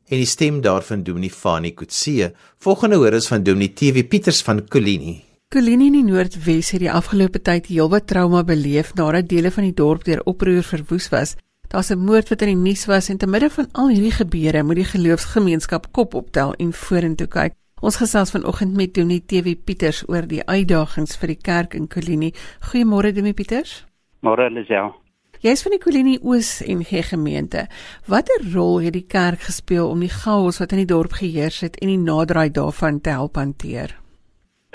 En 0.10 0.18
die 0.18 0.26
stem 0.26 0.62
daarvan 0.62 1.04
Dominee 1.04 1.30
Fani 1.30 1.74
Kutse. 1.74 2.34
Volgende 2.58 2.96
hoor 2.96 3.14
is 3.14 3.28
van 3.28 3.44
Dominee 3.44 3.74
TV 3.74 4.08
Pieters 4.08 4.42
van 4.42 4.68
Kolini. 4.68 5.35
Kolini 5.54 5.86
in 5.88 5.94
die 5.94 6.04
Noordwes 6.04 6.72
het 6.74 6.82
die 6.82 6.90
afgelope 6.92 7.40
tyd 7.40 7.68
heelwat 7.70 8.08
trauma 8.10 8.42
beleef 8.44 8.90
nadat 8.98 9.28
dele 9.30 9.52
van 9.54 9.68
die 9.68 9.76
dorp 9.78 10.04
deur 10.04 10.24
oproer 10.26 10.66
verwoes 10.66 11.08
was. 11.14 11.36
Daar's 11.70 11.92
'n 11.92 12.00
moord 12.00 12.30
wat 12.30 12.42
in 12.42 12.48
die 12.48 12.64
nuus 12.70 12.86
was 12.86 13.10
en 13.10 13.18
te 13.18 13.28
midde 13.28 13.50
van 13.50 13.68
al 13.72 13.90
hierdie 13.90 14.12
gebeure 14.12 14.64
moet 14.64 14.76
die 14.76 14.92
geloofsgemeenskap 14.94 15.92
kop 15.92 16.14
optel 16.14 16.54
en 16.54 16.74
vorentoe 16.74 17.28
kyk. 17.28 17.54
Ons 17.82 17.96
gesels 17.96 18.32
vanoggend 18.32 18.74
met 18.74 18.94
Dominee 18.94 19.26
TV 19.26 19.56
Pieters 19.64 20.04
oor 20.10 20.28
die 20.28 20.46
uitdagings 20.46 21.16
vir 21.16 21.28
die 21.28 21.42
kerk 21.42 21.74
in 21.74 21.88
Kolini. 21.88 22.34
Goeiemôre 22.60 23.14
Dominee 23.14 23.34
Pieters. 23.34 23.86
Môre 24.22 24.50
Lisel. 24.50 24.96
Jy 25.40 25.52
is 25.52 25.62
van 25.62 25.72
die 25.72 25.80
Kolini 25.80 26.20
Oos 26.22 26.62
en 26.62 26.84
G 26.84 27.04
gemeente. 27.04 27.68
Watter 28.08 28.54
rol 28.54 28.82
het 28.82 28.94
die 28.94 29.08
kerk 29.08 29.40
gespeel 29.40 29.90
om 29.90 30.00
die 30.00 30.10
chaos 30.10 30.58
wat 30.58 30.72
in 30.72 30.78
die 30.78 30.94
dorp 30.94 31.12
geheers 31.14 31.60
het 31.62 31.80
en 31.80 31.88
die 31.88 31.98
naderdraai 31.98 32.52
daarvan 32.52 33.02
te 33.02 33.10
help 33.10 33.36
hanteer? 33.36 34.05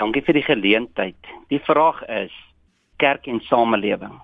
Dankie 0.01 0.23
vir 0.25 0.33
die 0.33 0.47
geleentheid. 0.47 1.27
Die 1.53 1.59
vraag 1.61 1.99
is 2.09 2.33
kerk 2.97 3.27
en 3.29 3.37
samelewing. 3.45 4.15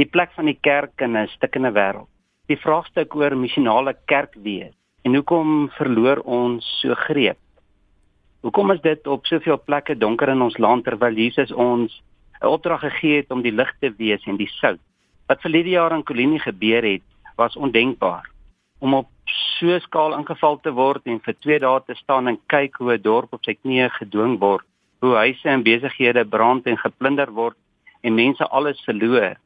Die 0.00 0.06
plek 0.08 0.30
van 0.32 0.48
die 0.48 0.56
kerk 0.56 1.02
in 1.04 1.18
'n 1.20 1.28
stikkende 1.28 1.72
wêreld. 1.76 2.08
Die 2.48 2.56
vraagstuk 2.56 3.14
oor 3.14 3.36
missionale 3.36 3.92
kerk 4.06 4.32
wees 4.40 4.72
en 5.04 5.14
hoekom 5.14 5.68
verloor 5.76 6.22
ons 6.24 6.64
so 6.80 6.94
greep? 6.94 7.36
Hoekom 8.40 8.70
is 8.70 8.80
dit 8.80 9.06
op 9.06 9.26
soveel 9.26 9.58
plekke 9.58 9.98
donker 9.98 10.28
in 10.28 10.42
ons 10.42 10.56
land 10.58 10.84
terwyl 10.84 11.12
Jesus 11.12 11.52
ons 11.52 12.02
'n 12.40 12.46
opdrag 12.46 12.80
gegee 12.80 13.16
het 13.16 13.30
om 13.30 13.42
die 13.42 13.52
lig 13.52 13.72
te 13.80 13.92
wees 13.98 14.24
en 14.26 14.36
die 14.36 14.52
sout? 14.60 14.80
Wat 15.28 15.40
verlede 15.40 15.70
jaar 15.70 15.92
in 15.92 16.04
Kolinie 16.04 16.40
gebeur 16.40 16.82
het, 16.82 17.04
was 17.36 17.56
ondenkbaar. 17.56 18.24
Om 18.80 18.94
op 18.94 19.08
so 19.58 19.78
skaal 19.78 20.16
ingeval 20.18 20.56
te 20.60 20.72
word 20.72 21.02
en 21.04 21.20
vir 21.20 21.34
2 21.40 21.58
dae 21.58 21.80
te 21.84 21.94
staan 21.94 22.28
en 22.28 22.40
kyk 22.46 22.76
hoe 22.76 22.92
'n 22.94 23.02
dorp 23.02 23.32
op 23.32 23.44
sy 23.44 23.54
knieë 23.54 23.90
gedwing 23.90 24.38
word 24.38 24.64
hoe 25.00 25.14
huise 25.14 25.48
en 25.48 25.62
besighede 25.62 26.24
brand 26.24 26.66
en 26.66 26.78
geplunder 26.78 27.30
word 27.32 27.56
en 28.00 28.14
mense 28.14 28.48
alles 28.48 28.80
verloor. 28.84 29.36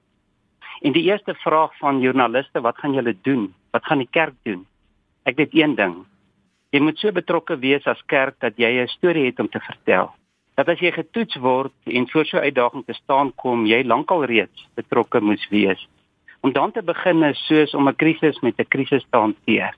En 0.80 0.92
die 0.92 1.04
eerste 1.08 1.34
vraag 1.34 1.76
van 1.78 2.00
joernaliste, 2.00 2.60
wat 2.60 2.78
gaan 2.78 2.94
julle 2.96 3.16
doen? 3.22 3.50
Wat 3.70 3.84
gaan 3.84 3.98
die 3.98 4.10
kerk 4.10 4.34
doen? 4.42 4.64
Ek 5.28 5.36
weet 5.36 5.54
een 5.54 5.74
ding. 5.76 6.00
Jy 6.70 6.80
moet 6.80 6.98
so 6.98 7.12
betrokke 7.12 7.58
wees 7.60 7.86
as 7.90 8.00
kerk 8.06 8.38
dat 8.40 8.56
jy 8.56 8.70
'n 8.80 8.88
storie 8.88 9.26
het 9.26 9.40
om 9.40 9.48
te 9.48 9.60
vertel. 9.60 10.12
Dat 10.56 10.68
as 10.68 10.80
jy 10.80 10.92
getoets 10.92 11.36
word 11.36 11.72
en 11.84 12.08
voor 12.08 12.24
so 12.24 12.36
'n 12.36 12.44
uitdaging 12.48 12.84
te 12.86 12.92
staan 12.92 13.32
kom, 13.34 13.66
jy 13.66 13.82
lankal 13.82 14.24
reeds 14.24 14.68
betrokke 14.74 15.20
moes 15.20 15.48
wees. 15.48 15.88
Om 16.40 16.52
dan 16.52 16.72
te 16.72 16.82
begin 16.82 17.22
is 17.22 17.46
soos 17.46 17.74
om 17.74 17.88
'n 17.88 17.96
krisis 17.96 18.40
met 18.40 18.58
'n 18.58 18.68
krisis 18.68 19.04
te 19.10 19.16
hanteer. 19.16 19.74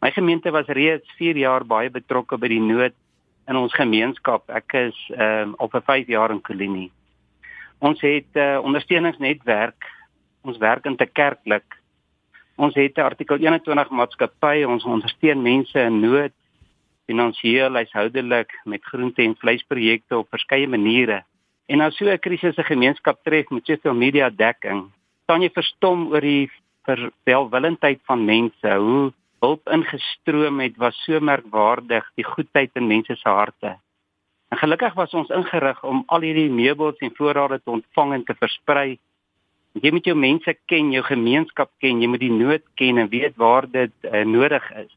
My 0.00 0.10
gemeente 0.10 0.50
was 0.50 0.66
reeds 0.66 1.10
4 1.16 1.36
jaar 1.36 1.64
baie 1.64 1.90
betrokke 1.90 2.38
by 2.38 2.48
die 2.48 2.60
nood 2.60 2.94
in 3.48 3.56
ons 3.56 3.74
gemeenskap. 3.74 4.50
Ek 4.50 4.72
is 4.72 4.98
ehm 5.16 5.52
um, 5.52 5.54
al 5.58 5.68
vir 5.68 5.82
5 5.82 6.06
jaar 6.06 6.30
in 6.30 6.40
Kolinie. 6.40 6.90
Ons 7.78 8.00
het 8.00 8.30
'n 8.34 8.38
uh, 8.38 8.60
ondersteuningsnetwerk. 8.62 9.90
Ons 10.42 10.58
werk 10.58 10.84
in 10.84 10.96
te 10.96 11.06
kerklik. 11.06 11.78
Ons 12.56 12.74
het 12.74 12.96
'n 12.96 13.00
artikel 13.00 13.36
21 13.36 13.90
maatskappy. 13.90 14.64
Ons 14.64 14.84
ondersteun 14.84 15.42
mense 15.42 15.78
in 15.78 16.00
nood 16.00 16.32
finansiëel, 17.06 17.74
huishoudelik 17.74 18.60
met 18.64 18.84
groente 18.84 19.22
en 19.22 19.36
vleisprojekte 19.36 20.18
op 20.18 20.28
verskeie 20.30 20.68
maniere. 20.68 21.22
En 21.66 21.80
as 21.80 21.96
so 21.96 22.06
'n 22.06 22.18
krisis 22.18 22.56
'n 22.56 22.72
gemeenskap 22.72 23.22
tref 23.22 23.50
met 23.50 23.66
soveel 23.66 23.94
media 23.94 24.30
dekking, 24.30 24.90
staan 25.22 25.42
jy 25.42 25.50
verstom 25.50 26.12
oor 26.12 26.20
die 26.20 26.50
verwelwillendheid 26.84 28.00
van 28.04 28.24
mense. 28.24 28.68
Hoe 28.76 29.12
hulp 29.42 29.68
ingestroom 29.74 30.60
het 30.62 30.76
was 30.78 30.98
so 31.02 31.18
merkwaardig, 31.20 32.06
die 32.18 32.26
goedheid 32.26 32.70
in 32.78 32.86
mense 32.86 33.16
se 33.18 33.28
harte. 33.28 33.74
En 34.54 34.60
gelukkig 34.60 34.94
was 34.94 35.14
ons 35.18 35.32
ingerig 35.34 35.80
om 35.84 36.04
al 36.14 36.26
hierdie 36.26 36.50
meubels 36.52 37.00
en 37.02 37.14
voorrade 37.16 37.58
te 37.62 37.72
ontvang 37.72 38.12
en 38.18 38.24
te 38.28 38.36
versprei. 38.38 38.98
Jy 39.82 39.90
moet 39.90 40.06
jou 40.06 40.14
mense 40.14 40.54
ken, 40.70 40.92
jou 40.92 41.02
gemeenskap 41.06 41.72
ken, 41.82 42.02
jy 42.04 42.10
moet 42.12 42.22
die 42.22 42.34
nood 42.34 42.64
ken 42.78 43.00
en 43.02 43.08
weet 43.10 43.38
waar 43.40 43.66
dit 43.66 43.94
uh, 44.06 44.22
nodig 44.28 44.66
is. 44.84 44.90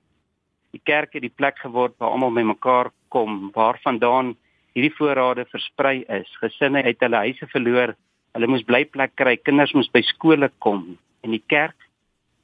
Die 0.76 0.84
kerk 0.84 1.16
het 1.16 1.24
die 1.24 1.34
plek 1.34 1.58
geword 1.64 1.96
waar 1.98 2.12
almal 2.12 2.36
bymekaar 2.36 2.92
kom, 3.16 3.48
waarvandaan 3.56 4.36
hierdie 4.76 4.94
voorrade 4.98 5.48
versprei 5.50 6.04
is. 6.20 6.30
Gesinne 6.44 6.84
het 6.84 7.02
hulle 7.02 7.24
huise 7.24 7.48
verloor, 7.56 7.96
hulle 8.36 8.52
moes 8.52 8.68
blyplek 8.68 9.16
kry, 9.16 9.38
kinders 9.40 9.74
moes 9.74 9.90
by 9.96 10.04
skole 10.06 10.52
kom 10.60 10.84
en 11.24 11.34
die 11.34 11.44
kerk 11.50 11.85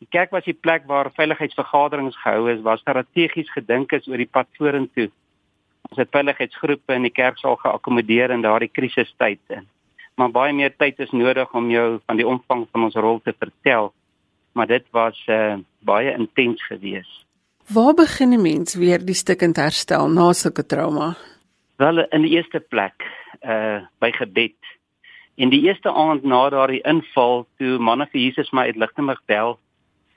Die 0.02 0.10
kerk 0.10 0.32
was 0.34 0.48
die 0.50 0.58
plek 0.58 0.88
waar 0.90 1.12
veiligheidsvergaderings 1.14 2.18
gehou 2.24 2.50
is, 2.50 2.62
waar 2.66 2.80
strategies 2.82 3.52
gedink 3.54 3.92
is 3.94 4.08
oor 4.10 4.18
die 4.18 4.30
pad 4.30 4.48
vorentoe. 4.58 5.12
Ons 5.90 6.02
het 6.02 6.10
veiligheidsgroepe 6.14 6.98
in 6.98 7.06
die 7.06 7.14
kerksaal 7.14 7.60
geakkommodeer 7.62 8.34
in 8.34 8.42
daardie 8.42 8.72
krisistyd 8.74 9.42
in. 9.54 9.68
Maar 10.18 10.34
baie 10.34 10.54
meer 10.58 10.74
tyd 10.74 11.00
is 11.06 11.14
nodig 11.14 11.54
om 11.58 11.70
jou 11.70 12.00
van 12.06 12.18
die 12.18 12.28
omvang 12.28 12.66
van 12.72 12.88
ons 12.90 12.98
rol 12.98 13.22
te 13.24 13.34
vertel. 13.38 13.92
Maar 14.58 14.68
dit 14.68 14.88
was 14.92 15.22
uh, 15.30 15.60
baie 15.86 16.12
intens 16.18 16.66
geweest. 16.66 17.22
Waar 17.70 17.94
begin 17.94 18.34
'n 18.34 18.42
mens 18.42 18.76
weer 18.76 19.06
die 19.06 19.16
stukkend 19.16 19.56
herstel 19.56 20.10
na 20.10 20.34
sulke 20.34 20.66
trauma? 20.66 21.16
Wel 21.78 22.04
in 22.10 22.22
die 22.22 22.36
eerste 22.36 22.60
plek 22.60 23.06
uh 23.42 23.86
by 24.00 24.12
gebed 24.12 24.58
En 25.42 25.50
die 25.50 25.62
eerste 25.62 25.94
aand 25.94 26.24
na 26.24 26.50
daardie 26.50 26.82
inval, 26.86 27.48
toe 27.58 27.78
manne 27.80 28.06
vir 28.12 28.22
Jesus 28.22 28.52
my 28.52 28.68
uit 28.70 28.78
Lichtenburg 28.78 29.22
bel 29.26 29.56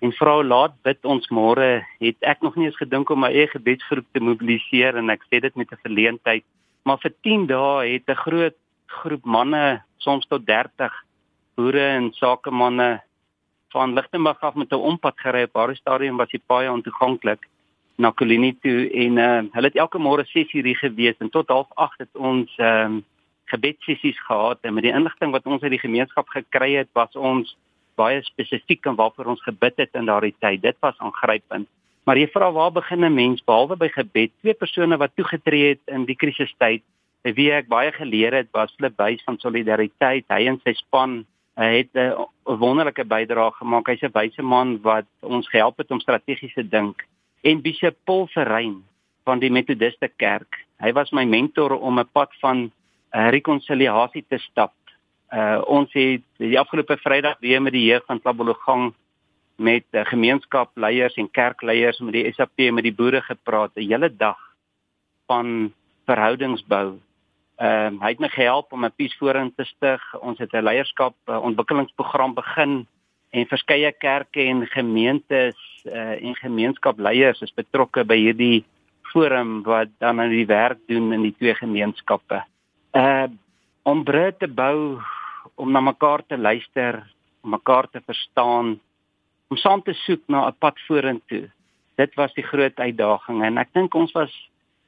en 0.04 0.12
vra 0.12 0.42
laat 0.44 0.74
bid 0.84 1.06
ons 1.08 1.24
môre, 1.32 1.80
het 2.02 2.26
ek 2.28 2.42
nog 2.44 2.58
nie 2.58 2.68
eens 2.68 2.76
gedink 2.80 3.08
om 3.10 3.22
my 3.24 3.30
eie 3.32 3.48
gebedsgroep 3.48 4.06
te 4.12 4.20
mobiliseer 4.20 4.98
en 5.00 5.12
ek 5.14 5.24
sê 5.30 5.40
dit 5.40 5.56
met 5.56 5.72
'n 5.72 5.80
verleentheid, 5.86 6.44
maar 6.84 6.98
vir 7.00 7.12
10 7.22 7.46
dae 7.46 7.94
het 7.94 8.08
'n 8.08 8.22
groot 8.26 8.56
groep 8.86 9.24
manne, 9.24 9.82
soms 9.98 10.26
tot 10.26 10.46
30 10.46 10.92
boere 11.56 11.86
en 11.96 12.12
sakemanne 12.12 13.00
van 13.72 13.94
Lichtenburg 13.94 14.40
af 14.40 14.54
met 14.54 14.72
'n 14.72 14.86
ompad 14.90 15.16
gery. 15.16 15.42
Op 15.42 15.54
haar 15.54 15.76
stadium 15.76 16.16
was 16.16 16.28
die 16.28 16.42
paai 16.46 16.68
ontoeganklik 16.68 17.48
na 17.96 18.10
Kolini 18.10 18.52
toe 18.62 18.90
en 18.90 19.16
uh, 19.16 19.42
hulle 19.52 19.70
het 19.70 19.76
elke 19.76 19.98
môre 19.98 20.24
6:00 20.24 20.50
hier 20.50 20.76
gewees 20.76 21.16
en 21.18 21.30
tot 21.30 21.48
08:30 21.48 21.96
het 21.96 22.12
ons 22.12 22.50
ehm 22.56 22.92
um, 22.92 23.04
gebedssessies 23.44 24.20
gehad. 24.20 24.58
En 24.62 24.74
met 24.74 24.82
die 24.82 24.92
inligting 24.92 25.30
wat 25.30 25.46
ons 25.46 25.62
uit 25.62 25.70
die 25.70 25.86
gemeenskap 25.86 26.28
gekry 26.28 26.74
het 26.74 26.88
was 26.92 27.16
ons 27.16 27.56
baie 27.96 28.22
spesifiek 28.22 28.86
en 28.86 28.96
waarvoor 28.96 29.26
ons 29.34 29.42
gebid 29.42 29.76
het 29.76 29.94
in 29.94 30.06
daardie 30.06 30.34
tyd 30.38 30.62
dit 30.62 30.76
was 30.80 30.98
aangrypend 30.98 31.68
maar 32.04 32.18
jy 32.18 32.28
vra 32.32 32.52
waar 32.52 32.72
begin 32.72 33.04
'n 33.04 33.14
mens 33.14 33.44
behalwe 33.44 33.76
by 33.76 33.88
gebed 33.88 34.32
twee 34.40 34.54
persone 34.54 34.96
wat 34.96 35.16
toegetree 35.16 35.68
het 35.68 35.84
in 35.86 36.04
die 36.04 36.16
krisistyd 36.16 36.82
wie 37.22 37.52
ek 37.52 37.68
baie 37.68 37.92
geleer 37.92 38.34
het 38.34 38.48
was 38.52 38.74
Flip 38.76 38.96
Buys 38.96 39.22
van 39.24 39.38
solidariteit 39.38 40.24
hy 40.28 40.46
en 40.46 40.60
sy 40.64 40.72
span 40.72 41.24
Hy 41.54 41.86
het 41.86 41.94
'n 41.94 42.26
wonderlike 42.58 43.04
bydrae 43.04 43.52
gemaak. 43.54 43.86
Hy's 43.86 44.02
'n 44.02 44.12
wyse 44.12 44.42
man 44.42 44.80
wat 44.82 45.06
ons 45.20 45.48
gehelp 45.48 45.78
het 45.78 45.90
om 45.90 46.00
strategies 46.00 46.54
te 46.54 46.68
dink. 46.68 47.06
En 47.42 47.62
Bishop 47.62 47.96
Paul 48.04 48.26
Verrein 48.26 48.82
van 49.24 49.38
die 49.38 49.50
Methodiste 49.50 50.10
Kerk. 50.16 50.66
Hy 50.80 50.92
was 50.92 51.12
my 51.12 51.24
mentor 51.24 51.78
om 51.78 51.98
'n 51.98 52.08
pad 52.12 52.30
van 52.40 52.72
uh, 53.12 53.28
rekonsiliasie 53.30 54.24
te 54.28 54.38
stap. 54.38 54.72
Uh 55.32 55.62
ons 55.66 55.92
het 55.92 56.22
die 56.36 56.58
afgelope 56.58 56.96
Vrydag 56.96 57.38
weer 57.40 57.62
met 57.62 57.72
die 57.72 57.84
jeug 57.84 58.04
van 58.06 58.20
Klabologang 58.20 58.92
met 59.56 59.84
uh, 59.90 60.04
gemeenskapleiers 60.04 61.14
en 61.14 61.30
kerkleiers 61.30 61.98
met 61.98 62.12
die 62.12 62.32
SAP 62.32 62.70
met 62.72 62.84
die 62.84 62.94
boere 62.94 63.22
gepraat 63.22 63.70
'n 63.76 63.88
hele 63.88 64.16
dag 64.16 64.38
van 65.26 65.72
verhoudingsbou 66.06 66.98
Ehm 67.56 67.94
uh, 67.94 68.00
hy 68.02 68.08
het 68.10 68.18
my 68.18 68.28
gehelp 68.28 68.72
om 68.72 68.84
'n 68.84 68.96
piesforum 68.96 69.52
te 69.54 69.64
stig. 69.64 70.02
Ons 70.20 70.38
het 70.38 70.52
'n 70.52 70.62
leierskap 70.62 71.14
uh, 71.26 71.38
ontwikkelingsprogram 71.42 72.34
begin 72.34 72.86
en 73.30 73.46
verskeie 73.46 73.92
kerke 73.92 74.40
en 74.40 74.66
gemeentes 74.66 75.56
uh, 75.84 76.22
en 76.22 76.34
gemeenskapleiers 76.34 77.40
is 77.40 77.54
betrokke 77.54 78.04
by 78.04 78.16
hierdie 78.16 78.64
forum 79.02 79.62
wat 79.62 79.88
dan 79.98 80.20
aan 80.20 80.30
die 80.30 80.46
werk 80.46 80.78
doen 80.86 81.12
in 81.12 81.22
die 81.22 81.34
twee 81.38 81.54
gemeenskappe. 81.54 82.42
Uh 82.92 83.26
om 83.84 84.04
brûe 84.04 84.32
te 84.40 84.48
bou, 84.48 85.00
om 85.60 85.70
na 85.72 85.80
mekaar 85.80 86.24
te 86.26 86.38
luister, 86.38 87.02
om 87.44 87.50
mekaar 87.54 87.88
te 87.92 88.00
verstaan, 88.00 88.78
om 89.52 89.60
saam 89.60 89.82
te 89.84 89.92
soek 90.04 90.22
na 90.28 90.48
'n 90.48 90.56
pad 90.58 90.80
vorentoe. 90.88 91.50
Dit 91.96 92.14
was 92.14 92.34
die 92.34 92.42
groot 92.44 92.76
uitdaging 92.76 93.44
en 93.44 93.58
ek 93.58 93.68
dink 93.72 93.94
ons 93.94 94.12
was 94.12 94.32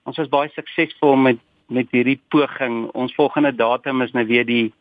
ons 0.06 0.16
was 0.16 0.28
baie 0.28 0.48
suksesvol 0.48 1.16
met 1.16 1.38
met 1.68 1.90
hierdie 1.90 2.20
poging. 2.30 2.90
Ons 2.94 3.14
volgende 3.14 3.52
datum 3.52 4.02
is 4.02 4.12
nou 4.12 4.24
weer 4.24 4.44
die 4.44 4.72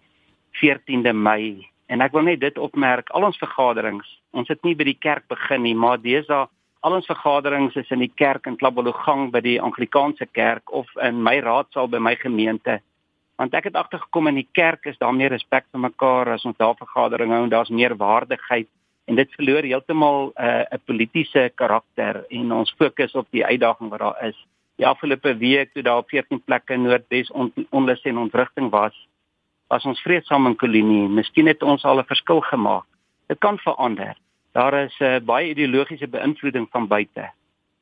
14de 0.51 1.13
Mei 1.13 1.67
en 1.87 2.01
ek 2.01 2.11
wil 2.11 2.21
net 2.21 2.39
dit 2.39 2.57
opmerk, 2.57 3.09
al 3.09 3.23
ons 3.23 3.37
vergaderings, 3.37 4.07
ons 4.31 4.47
het 4.47 4.63
nie 4.63 4.75
by 4.75 4.83
die 4.83 4.99
kerk 4.99 5.27
begin 5.27 5.61
nie, 5.61 5.75
maar 5.75 5.97
deesdae 5.97 6.47
al 6.85 6.93
ons 6.93 7.05
vergaderings 7.09 7.75
is 7.75 7.89
in 7.89 7.99
die 7.99 8.13
kerk 8.15 8.45
in 8.45 8.57
Klabologang 8.57 9.31
by 9.33 9.41
die 9.41 9.61
Anglikaanse 9.61 10.27
kerk 10.37 10.71
of 10.71 10.85
in 11.01 11.23
my 11.23 11.39
raadsaal 11.41 11.89
by 11.89 11.97
my 11.97 12.15
gemeente. 12.15 12.79
Want 13.35 13.53
ek 13.53 13.63
het 13.63 13.75
agtergekom 13.75 14.27
in 14.27 14.35
die 14.35 14.49
kerk 14.51 14.85
is 14.85 14.97
daar 14.97 15.13
meer 15.13 15.29
respek 15.29 15.65
vir 15.71 15.79
mekaar 15.79 16.29
as 16.29 16.45
ons 16.45 16.57
daar 16.57 16.75
vergaderinge 16.75 17.33
hou 17.33 17.43
en 17.43 17.49
daar's 17.49 17.69
meer 17.69 17.95
waardigheid 17.95 18.67
en 19.05 19.15
dit 19.15 19.31
verloor 19.37 19.63
heeltemal 19.63 20.31
eh, 20.35 20.47
'n 20.47 20.75
uh, 20.75 20.79
politieke 20.85 21.51
karakter 21.55 22.25
en 22.29 22.51
ons 22.51 22.75
fokus 22.77 23.15
op 23.15 23.27
die 23.31 23.45
uitdaging 23.45 23.89
wat 23.89 23.99
daar 23.99 24.23
is 24.27 24.37
die 24.75 24.87
afgelope 24.87 25.37
week 25.37 25.73
toe 25.73 25.83
daar 25.83 25.97
op 26.03 26.09
14 26.09 26.43
plekke 26.43 26.73
in 26.73 26.81
Noordwes 26.81 27.31
on, 27.31 27.53
onlus 27.69 28.01
en 28.01 28.17
ontwrigting 28.17 28.69
was, 28.69 29.07
was 29.67 29.85
ons 29.85 30.01
vreedsaam 30.01 30.47
in 30.47 30.55
Kolinie. 30.55 31.07
Miskien 31.07 31.47
het 31.47 31.63
ons 31.63 31.83
al 31.83 31.99
'n 31.99 32.11
verskil 32.11 32.41
gemaak. 32.41 32.85
Dit 33.27 33.39
kan 33.39 33.57
verander. 33.57 34.15
Daar 34.51 34.73
is 34.73 34.95
'n 34.99 35.03
uh, 35.03 35.19
baie 35.19 35.49
ideologiese 35.49 36.07
beïnvloeding 36.07 36.67
van 36.71 36.87
buite. 36.87 37.31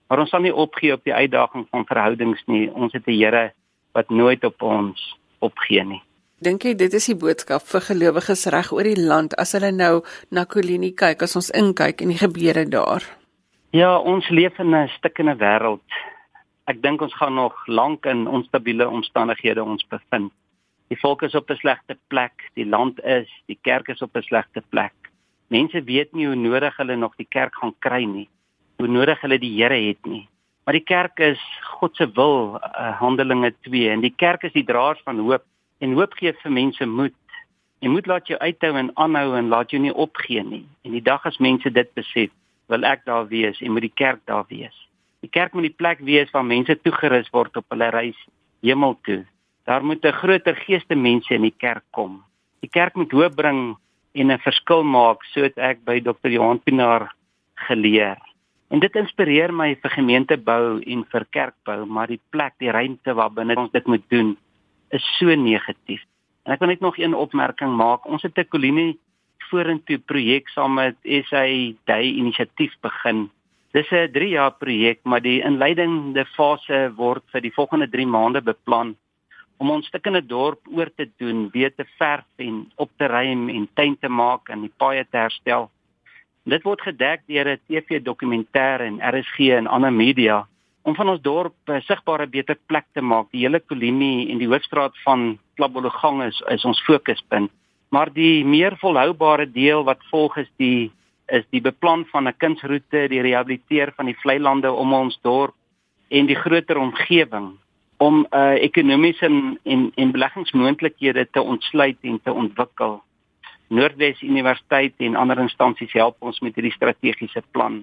Maar 0.08 0.20
ons 0.20 0.30
sal 0.30 0.42
nie 0.42 0.56
opgee 0.56 0.94
op 0.94 1.04
die 1.04 1.14
uitdaging 1.14 1.68
van 1.70 1.86
verhoudings 1.86 2.44
nie. 2.46 2.72
Ons 2.74 2.94
het 2.94 3.08
'n 3.08 3.12
Here 3.12 3.54
wat 3.92 4.10
nooit 4.10 4.44
op 4.44 4.62
ons 4.62 5.18
opgee 5.44 5.84
nie. 5.84 6.02
Dink 6.44 6.64
jy 6.64 6.74
dit 6.76 6.94
is 6.94 7.06
die 7.12 7.16
boodskap 7.16 7.64
vir 7.68 7.86
gelowiges 7.90 8.48
reg 8.52 8.72
oor 8.76 8.84
die 8.84 9.00
land 9.00 9.36
as 9.40 9.54
hulle 9.56 9.72
nou 9.72 10.04
na 10.32 10.46
Kolinie 10.46 10.92
kyk, 10.92 11.24
as 11.24 11.36
ons 11.40 11.52
inkyk 11.52 12.02
in 12.02 12.12
die 12.16 12.20
gebeure 12.20 12.66
daar? 12.66 13.04
Ja, 13.72 13.98
ons 13.98 14.30
leef 14.30 14.60
in 14.60 14.76
'n 14.76 14.90
stikkende 14.98 15.36
wêreld 15.40 15.88
ek 16.72 16.80
dink 16.84 17.02
ons 17.04 17.16
gaan 17.20 17.36
nog 17.36 17.56
lank 17.68 18.06
in 18.06 18.28
onstabiele 18.28 18.88
omstandighede 18.88 19.64
ons 19.64 19.84
bevind. 19.92 20.32
Die 20.92 21.00
volk 21.00 21.24
is 21.24 21.36
op 21.36 21.50
'n 21.50 21.60
slegte 21.60 21.98
plek, 22.08 22.52
die 22.56 22.66
land 22.66 23.04
is, 23.04 23.30
die 23.48 23.60
kerk 23.62 23.88
is 23.90 24.02
op 24.02 24.16
'n 24.16 24.22
slegte 24.22 24.62
plek. 24.70 24.94
Mense 25.48 25.84
weet 25.84 26.14
nie 26.14 26.26
hoe 26.26 26.36
nodig 26.36 26.78
hulle 26.78 26.96
nog 26.96 27.16
die 27.16 27.28
kerk 27.30 27.56
gaan 27.56 27.76
kry 27.80 28.04
nie. 28.04 28.30
Hoe 28.78 28.88
nodig 28.88 29.22
hulle 29.22 29.40
die 29.40 29.62
Here 29.62 29.88
het 29.88 30.06
nie. 30.06 30.28
Maar 30.64 30.78
die 30.78 30.86
kerk 30.88 31.20
is 31.20 31.42
God 31.80 31.96
se 31.96 32.08
wil, 32.16 32.56
uh, 32.56 32.92
Handelinge 33.00 33.54
2 33.68 33.90
en 33.90 34.02
die 34.02 34.14
kerk 34.16 34.44
is 34.48 34.54
die 34.56 34.64
draers 34.64 35.02
van 35.04 35.20
hoop 35.20 35.44
en 35.84 35.98
hoop 35.98 36.14
gee 36.20 36.32
vir 36.40 36.52
mense 36.52 36.86
moed. 36.88 37.18
Jy 37.84 37.92
moet 37.92 38.08
laat 38.08 38.30
jou 38.32 38.40
uithou 38.40 38.72
en 38.80 38.92
aanhou 38.96 39.36
en 39.36 39.52
laat 39.52 39.74
jou 39.76 39.82
nie 39.84 39.92
opgee 39.92 40.44
nie. 40.44 40.64
En 40.88 40.96
die 40.96 41.04
dag 41.04 41.26
as 41.28 41.40
mense 41.44 41.68
dit 41.70 41.90
besef, 42.00 42.32
wil 42.72 42.88
ek 42.88 43.04
daar 43.06 43.28
wees 43.28 43.60
en 43.60 43.76
moet 43.76 43.90
die 43.90 43.98
kerk 44.00 44.24
daar 44.30 44.46
wees. 44.48 44.76
Die 45.24 45.32
kerk 45.32 45.54
moet 45.54 45.68
die 45.68 45.76
plek 45.76 46.00
wees 46.04 46.32
waar 46.32 46.48
mense 46.48 46.78
toegerus 46.80 47.28
word 47.36 47.60
op 47.60 47.68
hulle 47.76 47.90
reis 47.92 48.20
hemel 48.64 48.96
toe. 49.04 49.24
Daar 49.68 49.84
moet 49.84 50.06
'n 50.06 50.12
groter 50.12 50.56
geeste 50.56 50.96
mense 50.96 51.34
in 51.34 51.42
die 51.42 51.58
kerk 51.58 51.84
kom. 51.92 52.24
Die 52.60 52.70
kerk 52.70 52.96
moet 52.96 53.12
hoop 53.12 53.36
bring 53.36 53.76
en 54.14 54.32
'n 54.32 54.40
verskil 54.40 54.84
maak, 54.84 55.24
soos 55.24 55.56
ek 55.58 55.84
by 55.84 56.00
Dr. 56.00 56.30
Johan 56.30 56.60
Pinaar 56.60 57.12
geleer. 57.56 58.18
En 58.70 58.80
dit 58.80 58.96
inspireer 58.96 59.54
my 59.54 59.76
vir 59.82 59.92
gemeentebou 59.92 60.82
en 60.82 61.04
vir 61.12 61.26
kerkbou, 61.30 61.86
maar 61.86 62.08
die 62.08 62.22
plek, 62.30 62.54
die 62.60 62.72
ruimte 62.72 63.14
waarbinne 63.14 63.56
ons 63.56 63.72
dit 63.72 63.88
moet 63.88 64.04
doen, 64.10 64.38
is 64.90 65.06
so 65.18 65.36
negatief. 65.36 66.02
En 66.46 66.54
ek 66.54 66.60
wil 66.60 66.74
net 66.74 66.82
nog 66.82 66.98
een 66.98 67.14
opmerking 67.14 67.76
maak. 67.76 68.06
Ons 68.06 68.24
het 68.24 68.38
'n 68.38 68.50
kolonie 68.50 69.00
vorentoe 69.50 69.98
projek 69.98 70.50
saam 70.50 70.74
met 70.74 70.96
SA 71.04 71.46
Day 71.86 72.04
inisiatief 72.04 72.74
begin 72.82 73.30
Dis 73.74 73.90
'n 73.92 74.12
3 74.12 74.30
jaar 74.30 74.54
projek, 74.54 75.00
maar 75.04 75.22
die 75.22 75.42
inleidende 75.42 76.26
fase 76.26 76.94
word 76.96 77.24
vir 77.34 77.42
die 77.42 77.54
volgende 77.54 77.88
3 77.90 78.06
maande 78.06 78.42
beplan 78.42 78.94
om 79.58 79.72
ons 79.72 79.88
stukkende 79.90 80.22
dorp 80.22 80.60
oor 80.70 80.92
te 80.94 81.08
doen, 81.18 81.50
weer 81.50 81.74
te 81.74 81.86
verf 81.98 82.26
en 82.38 82.72
op 82.76 82.92
te 82.98 83.08
ruim 83.08 83.50
en 83.50 83.68
tuin 83.74 83.98
te 83.98 84.10
maak 84.10 84.50
en 84.50 84.62
die 84.62 84.74
paaie 84.78 85.06
te 85.10 85.18
herstel. 85.18 85.72
Dit 86.44 86.66
word 86.68 86.82
gedek 86.84 87.22
deur 87.32 87.48
'n 87.48 87.60
TV-dokumentêr 87.68 88.82
en 88.82 89.00
RSG 89.00 89.56
en 89.56 89.68
ander 89.68 89.94
media 89.94 90.48
om 90.84 90.96
van 90.96 91.10
ons 91.10 91.22
dorp 91.22 91.56
'n 91.68 91.82
sigbare 91.82 92.28
beter 92.28 92.58
plek 92.68 92.86
te 92.94 93.02
maak. 93.02 93.32
Die 93.32 93.46
hele 93.46 93.60
kolonie 93.60 94.30
en 94.30 94.38
die 94.38 94.48
hoofstraat 94.48 94.98
van 95.06 95.40
Klabologang 95.56 96.24
is, 96.24 96.44
is 96.48 96.66
ons 96.66 96.84
fokuspunt. 96.84 97.52
Maar 97.90 98.14
die 98.14 98.46
meer 98.46 98.76
volhoubare 98.78 99.52
deel 99.52 99.84
wat 99.84 100.04
volg 100.12 100.38
is 100.38 100.52
die 100.58 100.92
is 101.28 101.46
die 101.50 101.62
beplan 101.62 102.06
van 102.12 102.28
'n 102.28 102.38
kunsroete, 102.38 103.08
die 103.08 103.22
rehabiliteer 103.22 103.94
van 103.96 104.06
die 104.06 104.20
vlei 104.22 104.40
lande 104.40 104.72
om 104.72 104.94
ons 104.94 105.20
dorp 105.22 105.56
en 106.10 106.26
die 106.26 106.36
groter 106.36 106.78
omgewing 106.78 107.58
om 107.98 108.20
'n 108.20 108.36
uh, 108.36 108.64
ekonomiese 108.64 109.26
en 109.26 109.60
en, 109.64 109.92
en 109.96 110.12
beleggingsmoontlikhede 110.12 111.28
te 111.32 111.42
ontsluit 111.42 111.98
en 112.02 112.20
te 112.24 112.34
ontwikkel. 112.34 113.02
Noordwes 113.74 114.22
Universiteit 114.22 114.94
en 115.02 115.16
ander 115.18 115.40
instansies 115.42 115.94
help 115.98 116.22
ons 116.22 116.40
met 116.46 116.54
hierdie 116.56 116.76
strategiese 116.76 117.42
plan. 117.56 117.82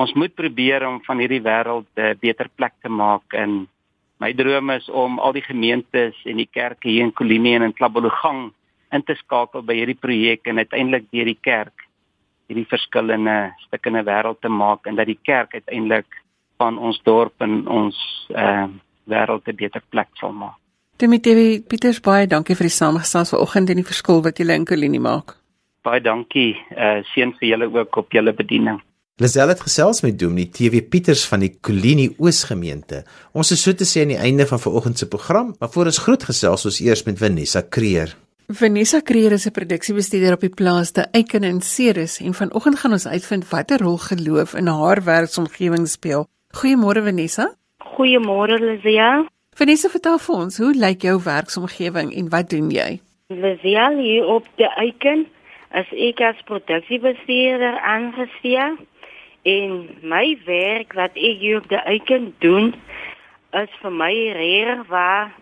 Ons 0.00 0.12
moet 0.14 0.34
probeer 0.36 0.84
om 0.86 1.00
van 1.06 1.20
hierdie 1.22 1.42
wêreld 1.44 1.88
'n 1.96 2.18
beter 2.20 2.48
plek 2.56 2.74
te 2.82 2.88
maak 2.88 3.34
en 3.34 3.66
my 4.20 4.32
droom 4.34 4.70
is 4.70 4.88
om 4.88 5.18
al 5.18 5.32
die 5.32 5.46
gemeentes 5.46 6.16
en 6.24 6.36
die 6.36 6.50
kerke 6.52 6.88
hier 6.88 7.04
in 7.04 7.12
Kolinie 7.12 7.56
en 7.56 7.62
in 7.62 7.72
Klabologang 7.72 8.52
in 8.92 9.02
te 9.02 9.14
skakel 9.14 9.62
by 9.62 9.74
hierdie 9.74 10.00
projek 10.06 10.46
en 10.46 10.58
uiteindelik 10.58 11.10
deur 11.10 11.24
die 11.24 11.40
kerk 11.40 11.86
hierdie 12.50 12.68
verskillende 12.68 13.54
stukkende 13.66 14.02
wêreld 14.04 14.40
te 14.40 14.48
maak 14.48 14.86
en 14.86 14.98
dat 14.98 15.06
die 15.06 15.20
kerk 15.22 15.54
uiteindelik 15.54 16.22
van 16.58 16.78
ons 16.78 17.00
dorp 17.06 17.40
en 17.46 17.66
ons 17.68 17.96
ehm 18.34 18.64
uh, 18.64 18.80
wêreld 19.10 19.48
'n 19.48 19.56
beter 19.56 19.82
plek 19.90 20.10
sal 20.20 20.32
maak. 20.32 20.59
Dimitri 21.00 21.62
Pieters 21.64 22.02
baie 22.04 22.26
dankie 22.28 22.52
vir 22.58 22.66
die 22.68 22.74
samestelling 22.74 23.28
vanoggend 23.30 23.70
en 23.72 23.78
die 23.80 23.86
verskil 23.88 24.18
wat 24.24 24.40
julle 24.40 24.52
in 24.58 24.66
Kolinie 24.68 25.00
maak. 25.00 25.32
Baie 25.86 26.02
dankie. 26.04 26.58
Uh 26.76 27.00
seën 27.14 27.32
vir 27.38 27.48
julle 27.54 27.68
ook 27.72 27.96
op 28.02 28.12
julle 28.12 28.34
bediening. 28.36 28.82
Lisel 29.20 29.48
het 29.48 29.62
gesels 29.64 30.02
met 30.04 30.18
Dominee 30.20 30.52
TV 30.52 30.82
Pieters 30.92 31.22
van 31.28 31.40
die 31.40 31.54
Kolinie 31.56 32.10
Oosgemeente. 32.18 33.00
Ons 33.32 33.54
is 33.56 33.64
so 33.64 33.72
te 33.72 33.88
sê 33.88 34.04
aan 34.04 34.12
die 34.12 34.20
einde 34.20 34.44
van 34.48 34.60
vanoggend 34.60 35.00
se 35.00 35.08
program, 35.08 35.54
maar 35.58 35.72
voor 35.72 35.88
ons 35.88 36.02
groet 36.04 36.28
gesels 36.32 36.66
ons 36.68 36.82
eers 36.84 37.06
met 37.08 37.18
Vanessa 37.18 37.64
Creer. 37.68 38.14
Vanessa 38.52 39.00
Creer 39.00 39.32
is 39.32 39.46
'n 39.46 39.56
produksiebestuurder 39.56 40.36
op 40.36 40.40
die 40.40 40.54
plaas 40.60 40.90
te 40.90 41.08
Eiken 41.12 41.44
in 41.44 41.62
Ceres 41.62 42.20
en 42.20 42.34
vanoggend 42.34 42.78
gaan 42.78 42.92
ons 42.92 43.06
uitvind 43.06 43.48
watter 43.48 43.80
rol 43.80 43.98
geloof 43.98 44.54
in 44.54 44.66
haar 44.66 45.04
werksomgewing 45.04 45.88
speel. 45.88 46.26
Goeiemôre 46.52 47.02
Vanessa. 47.02 47.54
Goeiemôre 47.96 48.60
Lizia. 48.60 49.24
Vanessa, 49.60 49.90
vertel 49.92 50.16
vir 50.24 50.38
ons, 50.40 50.56
hoe 50.56 50.70
lyk 50.72 51.02
jou 51.04 51.18
werksomgewing 51.20 52.14
en 52.16 52.30
wat 52.32 52.46
doen 52.48 52.70
jy? 52.72 52.94
Lizia, 53.28 53.90
hier 53.92 54.30
op 54.32 54.46
die 54.56 54.70
Eiken 54.80 55.26
as 55.76 55.90
ek 55.92 56.22
as 56.24 56.40
produksiebestuurder 56.48 57.76
aangestel 57.84 58.78
en 59.52 59.76
my 60.00 60.24
werk 60.46 60.96
wat 60.96 61.12
ek 61.12 61.44
hier 61.44 61.60
op 61.60 61.68
die 61.68 61.82
Eiken 61.92 62.30
doen 62.40 62.72
is 63.60 63.76
vir 63.84 63.96
my 64.00 64.10
reg 64.40 64.88
waar 64.88 65.36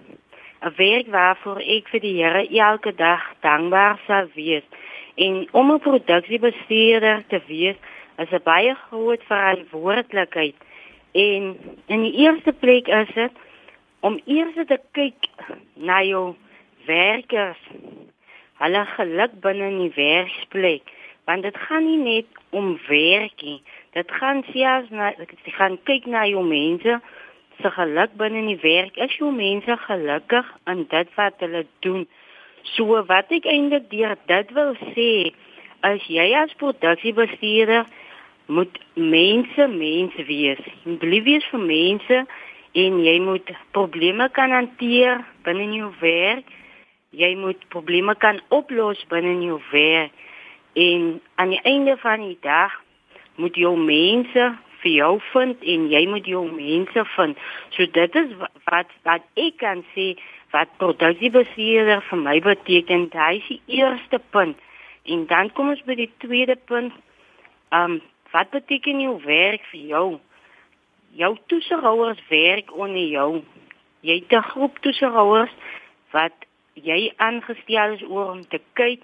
'n 0.67 0.75
werk 0.83 1.15
waarvoor 1.15 1.63
ek 1.63 1.95
vir 1.95 2.07
die 2.09 2.17
Here 2.19 2.45
elke 2.59 2.97
dag 2.99 3.23
dankbaar 3.47 4.03
sal 4.11 4.27
wees. 4.35 4.67
En 5.15 5.47
om 5.53 5.71
'n 5.71 5.79
produksiebestuurder 5.79 7.23
te 7.29 7.41
wees, 7.47 7.79
is 8.19 8.33
'n 8.33 8.43
baie 8.43 8.75
groot 8.91 9.23
verantwoordelikheid. 9.23 10.57
En 11.13 11.57
in 11.87 12.01
die 12.03 12.17
eerste 12.27 12.53
plek 12.53 12.89
is 12.89 13.15
dit 13.15 13.47
om 14.01 14.21
eers 14.27 14.59
te 14.69 14.79
kyk 14.97 15.29
na 15.75 16.03
jou 16.07 16.35
werkers. 16.87 17.61
Hulle 18.59 18.85
geluk 18.97 19.37
binne 19.43 19.71
in 19.71 19.79
die 19.85 19.95
werksplek, 19.95 20.91
want 21.31 21.47
dit 21.47 21.59
gaan 21.69 21.87
nie 21.87 22.01
net 22.03 22.41
om 22.51 22.75
werk 22.89 23.43
nie. 23.43 23.61
Dit 23.95 24.11
gaan 24.21 24.43
selfs 24.53 24.91
na 24.91 25.13
dit 25.19 25.55
gaan 25.59 25.79
kyk 25.87 26.07
na 26.11 26.25
jou 26.27 26.43
mense 26.47 26.99
se 27.59 27.71
geluk 27.75 28.15
binne 28.19 28.43
in 28.43 28.51
die 28.53 28.63
werk. 28.63 28.97
Is 28.97 29.19
jou 29.19 29.31
mense 29.35 29.77
gelukkig 29.87 30.51
in 30.71 30.87
dit 30.91 31.15
wat 31.15 31.39
hulle 31.45 31.67
doen? 31.87 32.07
So 32.75 32.99
wat 33.07 33.31
ek 33.35 33.47
eintlik 33.47 33.91
deur 33.93 34.17
dit 34.27 34.53
wil 34.57 34.75
sê, 34.95 35.11
as 35.87 36.03
jy 36.11 36.33
as 36.35 36.55
produksiebestuurder 36.59 37.87
moet 38.49 38.79
mense 38.95 39.67
mens 39.69 40.15
wees. 40.27 40.61
Jy 40.83 40.95
moet 40.95 41.09
lief 41.13 41.25
wees 41.29 41.49
vir 41.53 41.65
mense 41.65 42.21
en 42.73 43.01
jy 43.05 43.19
moet 43.21 43.51
probleme 43.73 44.29
kan 44.37 44.51
hanteer 44.51 45.25
binne 45.47 45.63
in 45.63 45.75
jou 45.79 45.93
werk. 46.01 46.47
Jy 47.11 47.35
moet 47.41 47.61
probleme 47.73 48.15
kan 48.21 48.41
oplos 48.49 49.01
binne 49.09 49.37
in 49.39 49.43
jou 49.43 49.61
werk. 49.73 50.13
En 50.79 51.21
aan 51.35 51.55
die 51.55 51.63
einde 51.65 51.97
van 51.97 52.21
die 52.27 52.39
dag 52.43 52.75
moet 53.37 53.57
jou 53.57 53.77
mense 53.79 54.49
vir 54.83 54.93
jou 54.93 55.15
vind 55.33 55.63
en 55.63 55.87
jy 55.91 56.03
moet 56.11 56.27
jou 56.27 56.45
mense 56.53 57.05
vind. 57.17 57.39
So 57.75 57.87
dit 57.87 58.19
is 58.21 58.35
wat 58.69 58.93
wat 59.09 59.25
ek 59.41 59.59
kan 59.63 59.83
sê 59.95 60.13
wat 60.53 60.71
produksiebestuurder 60.81 62.05
vir 62.11 62.23
my 62.23 62.39
beteken. 62.45 63.09
Dit 63.13 63.41
is 63.41 63.49
die 63.49 63.81
eerste 63.81 64.21
punt. 64.31 64.57
En 65.05 65.27
dan 65.27 65.51
kom 65.57 65.73
ons 65.73 65.83
by 65.89 65.97
die 65.99 66.11
tweede 66.25 66.57
punt. 66.71 66.95
Um 67.73 68.01
wat 68.33 68.51
beteken 68.53 69.01
jou 69.01 69.17
werk 69.25 69.65
vir 69.73 69.85
jou? 69.95 70.09
Jou 71.19 71.37
toesighouers 71.51 72.21
werk 72.29 72.71
onder 72.77 73.07
jou. 73.11 73.43
Jy 74.07 74.15
het 74.15 74.33
'n 74.33 74.51
groep 74.51 74.79
toesighouers 74.79 75.51
wat 76.13 76.37
jy 76.75 77.13
aangestel 77.17 77.93
is 77.93 78.03
om 78.03 78.49
te 78.49 78.61
kyk 78.73 79.03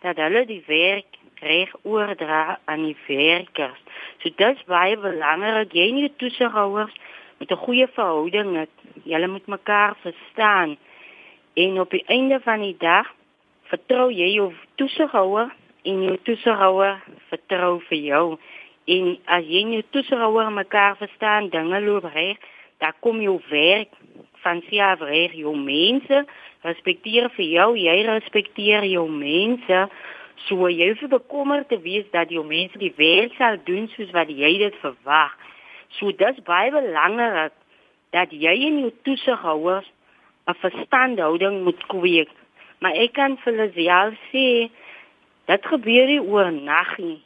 dat 0.00 0.16
hulle 0.16 0.44
die 0.46 0.62
werk 0.66 1.16
reg 1.40 1.72
oordra 1.82 2.58
aan 2.64 2.82
die 2.82 2.96
werkers. 3.06 3.80
So 4.18 4.28
dit 4.36 4.56
is 4.56 4.64
baie 4.64 4.96
belangrik. 4.96 5.72
Jy 5.72 5.90
nie 5.90 6.12
toesighouers 6.16 6.94
met 7.38 7.50
'n 7.50 7.64
goeie 7.64 7.88
verhouding 7.88 8.56
het. 8.56 8.74
Julle 9.04 9.28
moet 9.28 9.46
mekaar 9.46 9.96
verstaan. 10.00 10.76
En 11.54 11.80
op 11.80 11.90
die 11.90 12.04
einde 12.06 12.40
van 12.40 12.60
die 12.60 12.76
dag 12.78 13.14
vertrou 13.62 14.12
jy 14.12 14.34
jou 14.34 14.52
toesighouer 14.74 15.54
en 15.82 16.02
jou 16.02 16.16
toesighouer 16.22 17.02
vertrou 17.28 17.80
vir 17.88 17.98
jou. 17.98 18.38
En 18.84 19.14
as 19.32 19.46
jy 19.48 19.62
nie 19.64 19.84
toesighouer 19.94 20.50
mekaar 20.52 20.98
verstaan, 21.00 21.48
dinge 21.52 21.80
loop 21.80 22.04
reg, 22.12 22.40
dan 22.82 22.92
kom 23.00 23.22
jou 23.24 23.38
werk 23.48 23.94
van 24.44 24.60
self 24.68 25.00
reg. 25.08 25.32
Jou 25.32 25.54
mense 25.56 26.24
respekteer 26.64 27.30
vir 27.36 27.46
jou, 27.46 27.70
jy 27.80 27.96
respekteer 28.08 28.84
jou 28.88 29.06
mense. 29.08 29.86
So 30.44 30.68
jy 30.68 30.90
hoef 30.92 31.08
bekommerd 31.08 31.70
te 31.72 31.80
wees 31.80 32.04
dat 32.12 32.32
jou 32.34 32.44
mense 32.44 32.78
die 32.78 32.92
werk 32.98 33.32
sal 33.38 33.56
doen 33.64 33.88
soos 33.94 34.12
wat 34.12 34.28
jy 34.28 34.56
dit 34.66 34.80
verwag. 34.82 35.32
So 35.96 36.12
dis 36.12 36.44
baie 36.44 36.72
belangrik 36.74 37.54
dat 38.12 38.32
jy 38.32 38.54
en 38.68 38.80
jou 38.82 38.92
toesighouers 39.06 39.88
'n 40.46 40.54
verstandhouding 40.60 41.62
moet 41.64 41.86
kweek. 41.88 42.28
Maar 42.80 42.92
ek 43.00 43.12
kan 43.16 43.38
vir 43.44 43.70
julle 43.72 44.16
sê 44.32 44.70
dat 45.46 45.64
gebeur 45.64 46.06
nie 46.06 46.20
oornag 46.20 46.98
nie. 46.98 47.22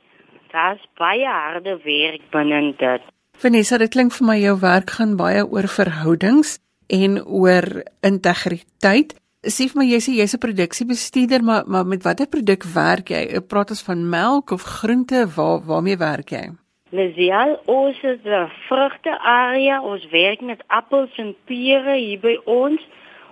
Daar's 0.53 0.85
baie 0.99 1.27
harde 1.27 1.79
werk 1.85 2.23
binne 2.33 2.75
dit. 2.79 3.03
Vanessa, 3.39 3.79
dit 3.79 3.91
klink 3.91 4.13
vir 4.17 4.27
my 4.27 4.37
jou 4.41 4.57
werk 4.59 4.91
gaan 4.97 5.17
baie 5.17 5.45
oor 5.47 5.69
verhoudings 5.69 6.59
en 6.89 7.21
oor 7.25 7.67
integriteit. 8.03 9.15
Sê 9.47 9.69
vir 9.71 9.79
my 9.79 9.85
jy 9.87 10.01
sê 10.03 10.15
jy's 10.19 10.35
'n 10.35 10.45
produksiebestuurder, 10.45 11.43
maar 11.45 11.65
maar 11.67 11.87
met 11.87 12.03
watter 12.03 12.27
produk 12.27 12.65
werk 12.75 13.11
jy? 13.11 13.41
Praat 13.41 13.71
ons 13.71 13.83
van 13.83 14.09
melk 14.11 14.51
of 14.51 14.63
groente, 14.63 15.27
waar 15.37 15.61
waarmee 15.61 15.97
werk 15.97 16.31
jy? 16.31 16.51
Lesial, 16.91 17.61
ons 17.67 17.97
is 18.03 18.19
'n 18.25 18.51
vrugte 18.69 19.19
area. 19.19 19.83
Ons 19.83 20.09
werk 20.11 20.41
met 20.41 20.63
appels 20.67 21.11
en 21.17 21.37
pere 21.45 21.97
hier 21.97 22.21
by 22.21 22.41
ons. 22.45 22.81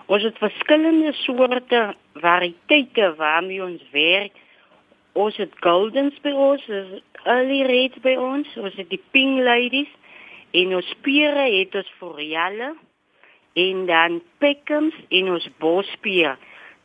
Ons 0.07 0.23
het 0.23 0.39
verskillende 0.39 1.13
soorte 1.13 1.95
variëteite 2.15 3.15
waarmee 3.17 3.63
ons 3.63 3.83
werk. 3.93 4.33
Ons 5.17 5.37
het 5.41 5.53
goldens 5.65 6.17
by 6.25 6.33
ons, 6.37 6.65
early 7.25 7.63
reds 7.65 8.03
by 8.05 8.17
ons, 8.21 8.49
ons 8.61 8.75
het 8.77 8.89
die 8.93 9.01
pink 9.17 9.41
ladies 9.47 9.93
en 10.57 10.75
ons 10.77 10.91
pere 11.05 11.47
het 11.55 11.77
ons 11.81 11.95
forelle 12.01 12.75
en 13.57 13.87
dan 13.89 14.21
pekkums 14.45 14.97
en 15.09 15.33
ons 15.37 15.47
bospier. 15.63 16.37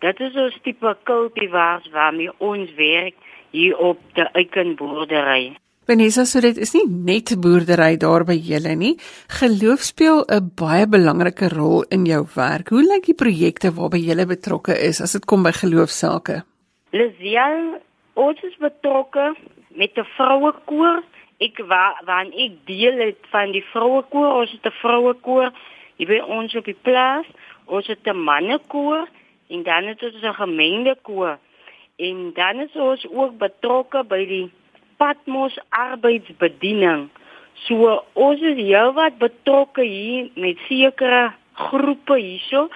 Dit 0.01 0.21
is 0.23 0.37
ons 0.39 0.55
tipe 0.63 0.95
kultivars 1.05 1.89
waarmee 1.93 2.31
ons 2.39 2.71
werk 2.79 3.19
hier 3.51 3.75
op 3.77 3.99
die 4.15 4.25
eikenboerdery. 4.39 5.51
Vanessa, 5.89 6.23
so 6.29 6.39
dit 6.39 6.55
is 6.61 6.71
nie 6.77 6.85
net 6.87 7.33
boerdery 7.41 7.97
daar 7.99 8.23
by 8.23 8.37
julle 8.39 8.77
nie. 8.79 8.93
Geloof 9.41 9.83
speel 9.83 10.23
'n 10.23 10.51
baie 10.55 10.87
belangrike 10.87 11.49
rol 11.49 11.83
in 11.89 12.05
jou 12.05 12.23
werk. 12.35 12.69
Hoe 12.69 12.83
lyk 12.83 13.05
die 13.11 13.17
projekte 13.17 13.73
waarby 13.75 13.99
julle 13.99 14.25
betrokke 14.25 14.77
is 14.77 15.01
as 15.01 15.11
dit 15.11 15.25
kom 15.25 15.43
by 15.43 15.51
geloofsake? 15.51 16.43
Lesian, 16.91 17.81
ons 18.13 18.41
is 18.41 18.55
betrokke 18.57 19.35
met 19.69 19.97
'n 19.97 20.07
vrouekoor. 20.17 21.03
Ek 21.39 21.57
waar 21.65 22.25
ek 22.31 22.51
deel 22.65 22.97
het 22.97 23.21
van 23.29 23.51
die 23.51 23.65
vrouekoor, 23.73 24.33
ons 24.41 24.51
het 24.51 24.65
'n 24.65 24.77
vrouekoor 24.81 25.51
Hier 26.01 26.09
by 26.09 26.17
ons 26.33 26.55
op 26.57 26.65
die 26.65 26.77
plaas, 26.81 27.27
ons 27.69 27.85
het 27.85 28.07
'n 28.09 28.23
mannekoor 28.25 29.05
en 29.53 29.63
dan 29.63 29.85
het 29.85 30.03
ons 30.03 30.23
'n 30.23 30.33
gemengde 30.33 30.95
koor. 31.01 31.37
En 31.95 32.31
dan 32.33 32.59
is 32.59 32.75
ons 32.75 33.05
ook 33.07 33.37
betrokke 33.37 34.03
by 34.03 34.25
die 34.25 34.51
Patmos 34.97 35.59
arbeidsbediening. 35.69 37.09
So 37.53 38.03
ons 38.13 38.41
is 38.41 38.57
heelwat 38.57 39.17
betrokke 39.17 39.83
hier 39.83 40.29
met 40.35 40.57
sekere 40.67 41.33
groepe 41.53 42.17
hierso 42.17 42.69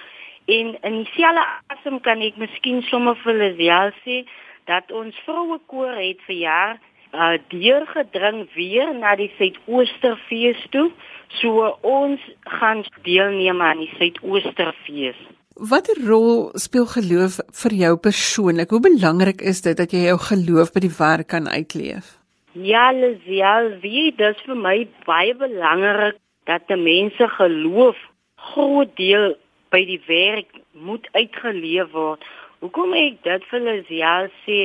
en 0.44 0.78
in 0.82 1.02
dieselfde 1.02 1.44
asem 1.66 2.00
kan 2.00 2.20
ek 2.20 2.36
miskien 2.36 2.82
sommer 2.82 3.16
vir 3.16 3.32
hulle 3.32 3.92
sê 4.04 4.24
dat 4.70 4.92
ons 4.92 5.16
vroue 5.24 5.58
koor 5.70 5.94
het 5.94 6.20
vir 6.26 6.38
jaar 6.42 6.76
uh, 7.12 7.36
deurgedring 7.52 8.46
weer 8.54 8.92
na 8.94 9.14
die 9.18 9.30
Suidoosterfees 9.38 10.66
toe. 10.74 10.90
So 11.40 11.70
ons 11.86 12.22
gaan 12.58 12.84
deelneem 13.06 13.62
aan 13.62 13.82
die 13.84 13.90
Suidoosterfees. 13.96 15.18
Watter 15.56 15.96
rol 16.04 16.50
speel 16.60 16.84
geloof 16.92 17.38
vir 17.62 17.74
jou 17.80 17.94
persoonlik? 17.96 18.70
Hoe 18.70 18.82
belangrik 18.84 19.40
is 19.40 19.62
dit 19.64 19.76
dat 19.78 19.92
jy 19.94 20.04
jou 20.10 20.18
geloof 20.20 20.74
by 20.74 20.82
die 20.84 20.92
werk 20.98 21.30
kan 21.32 21.48
uitleef? 21.48 22.18
Ja, 22.52 22.90
Lisiel, 22.92 23.74
wie 23.80 24.10
dis 24.16 24.38
vir 24.44 24.56
my 24.56 24.76
baie 25.08 25.32
belangrik 25.36 26.20
dat 26.48 26.68
die 26.68 26.78
mense 26.80 27.28
geloof 27.38 27.96
groot 28.52 28.92
deel 28.96 29.34
by 29.72 29.82
die 29.88 30.00
werk 30.06 30.52
moet 30.72 31.08
uitgeleef 31.16 31.90
word. 31.92 32.22
Hoekom 32.66 32.94
ek 32.98 33.22
dit 33.22 33.50
vir 33.50 33.60
Lisiel 33.62 34.30
sê, 34.42 34.60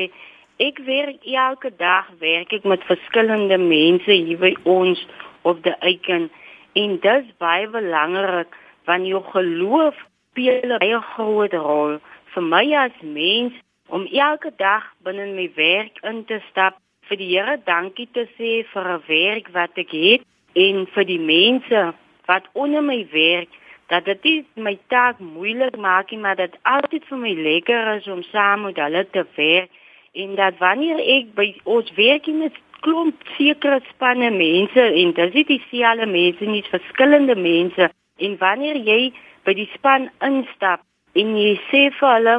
ek 0.57 0.81
werk 0.89 1.21
elke 1.23 1.69
dag 1.77 2.09
werk 2.19 2.53
ek 2.53 2.65
met 2.65 2.89
verskillende 2.89 3.57
mense 3.61 4.11
hier 4.11 4.41
by 4.41 4.55
ons 4.65 5.05
op 5.45 5.61
die 5.63 5.77
eiken 5.85 6.31
En 6.73 6.99
dit 6.99 7.23
is 7.23 7.31
baie 7.37 7.67
belangrik 7.67 8.55
want 8.87 9.07
jou 9.07 9.19
geloof 9.23 9.95
speel 10.31 10.71
'n 10.71 10.79
baie 10.79 11.01
groot 11.13 11.53
rol 11.53 11.97
vir 12.33 12.43
my 12.43 12.65
as 12.83 12.97
mens 13.01 13.53
om 13.87 14.07
elke 14.07 14.51
dag 14.57 14.83
binne 15.03 15.25
my 15.35 15.49
werk 15.55 15.99
in 16.11 16.23
te 16.25 16.39
stap 16.49 16.77
vir 17.07 17.17
die 17.17 17.31
Here 17.33 17.57
dankie 17.65 18.07
te 18.13 18.25
sê 18.37 18.51
vir 18.73 18.85
'n 18.93 19.03
werk 19.07 19.51
wat 19.57 19.77
ek 19.83 19.91
het 19.91 20.23
en 20.55 20.87
vir 20.93 21.03
die 21.03 21.19
mense 21.19 21.93
wat 22.25 22.47
onder 22.53 22.81
my 22.81 23.05
werk 23.11 23.51
dat 23.91 24.07
dit 24.07 24.45
my 24.55 24.77
taak 24.87 25.19
moeilik 25.19 25.75
maak 25.77 26.11
nie, 26.11 26.19
maar 26.23 26.37
dit 26.39 26.53
altyd 26.63 27.03
vir 27.09 27.19
my 27.19 27.31
lekker 27.47 27.89
is 27.97 28.07
om 28.07 28.21
saam 28.31 28.67
met 28.69 28.79
hulle 28.79 29.03
te 29.11 29.25
werk. 29.35 29.71
En 30.11 30.35
dat 30.35 30.59
wanneer 30.59 30.99
ek 30.99 31.33
by 31.35 31.47
ons 31.63 31.91
werk 31.97 32.27
met 32.35 32.55
klomp 32.85 33.19
sekere 33.37 33.81
spanne 33.89 34.31
mense 34.35 34.85
en 35.01 35.11
dit 35.17 35.35
is 35.41 35.49
dieselfde 35.49 36.07
mense 36.07 36.47
nie 36.53 36.63
verskillende 36.69 37.35
mense. 37.35 37.89
En 38.17 38.39
wanneer 38.39 38.79
jy 38.87 39.01
by 39.45 39.55
die 39.59 39.69
span 39.75 40.07
instap 40.23 40.83
en 41.19 41.35
jy 41.35 41.53
sê 41.67 41.83
vir 41.99 42.15
hulle 42.15 42.37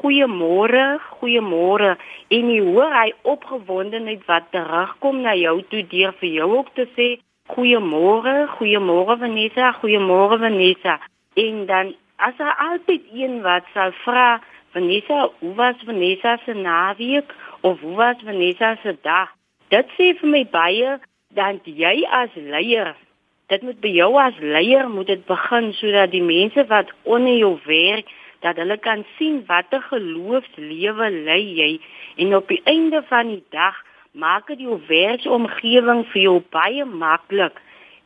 goeiemôre, 0.00 0.84
goeiemôre 1.16 1.96
en 2.36 2.52
jy 2.52 2.60
hoor 2.68 2.92
hy 2.94 3.08
opgewondenheid 3.32 4.22
wat 4.28 4.52
terugkom 4.54 5.24
na 5.24 5.34
jou 5.38 5.56
toe 5.72 5.82
deur 5.90 6.14
vir 6.20 6.32
jou 6.36 6.52
ook 6.58 6.72
te 6.76 6.86
sê 6.94 7.10
goeiemôre, 7.52 8.46
goeiemôre 8.58 9.18
Vanessa, 9.18 9.72
goeiemôre 9.80 10.38
Vanessa 10.44 10.98
en 11.34 11.66
dan 11.66 11.92
as 12.16 12.36
daar 12.38 12.56
altyd 12.70 13.02
een 13.12 13.40
wat 13.42 13.68
sal 13.74 13.92
vra 14.04 14.40
Vanessa, 14.72 15.28
hoe 15.40 15.54
was 15.54 15.76
Vanessa 15.84 16.38
se 16.44 16.54
naweek 16.54 17.34
of 17.60 17.80
hoe 17.80 17.96
was 17.96 18.16
Vanessa 18.24 18.76
se 18.82 18.96
dag? 19.02 19.28
Dit 19.68 19.86
sê 19.98 20.12
vir 20.18 20.30
my 20.30 20.44
baie 20.50 20.98
dat 21.34 21.66
jy 21.66 21.94
as 22.06 22.34
leier 22.34 22.94
dit 23.50 23.62
moet 23.66 23.78
by 23.82 23.90
jou 23.90 24.10
as 24.22 24.36
leier 24.38 24.88
moet 24.90 25.08
dit 25.10 25.22
begin 25.26 25.72
sodat 25.78 26.12
die 26.14 26.22
mense 26.22 26.64
wat 26.70 26.90
onder 27.02 27.34
jou 27.34 27.56
werk 27.66 28.10
dat 28.44 28.58
hulle 28.62 28.76
kan 28.78 29.02
sien 29.16 29.40
watter 29.48 29.82
geloofslewe 29.90 31.08
lei 31.26 31.42
jy 31.58 31.70
en 32.22 32.36
op 32.38 32.48
die 32.52 32.60
einde 32.70 33.02
van 33.08 33.32
die 33.34 33.42
dag 33.54 33.78
maak 34.12 34.46
dit 34.46 34.64
jou 34.66 34.78
werksomgewing 34.88 36.04
vir 36.12 36.22
jou 36.22 36.38
baie 36.50 36.84
maklik 36.84 37.60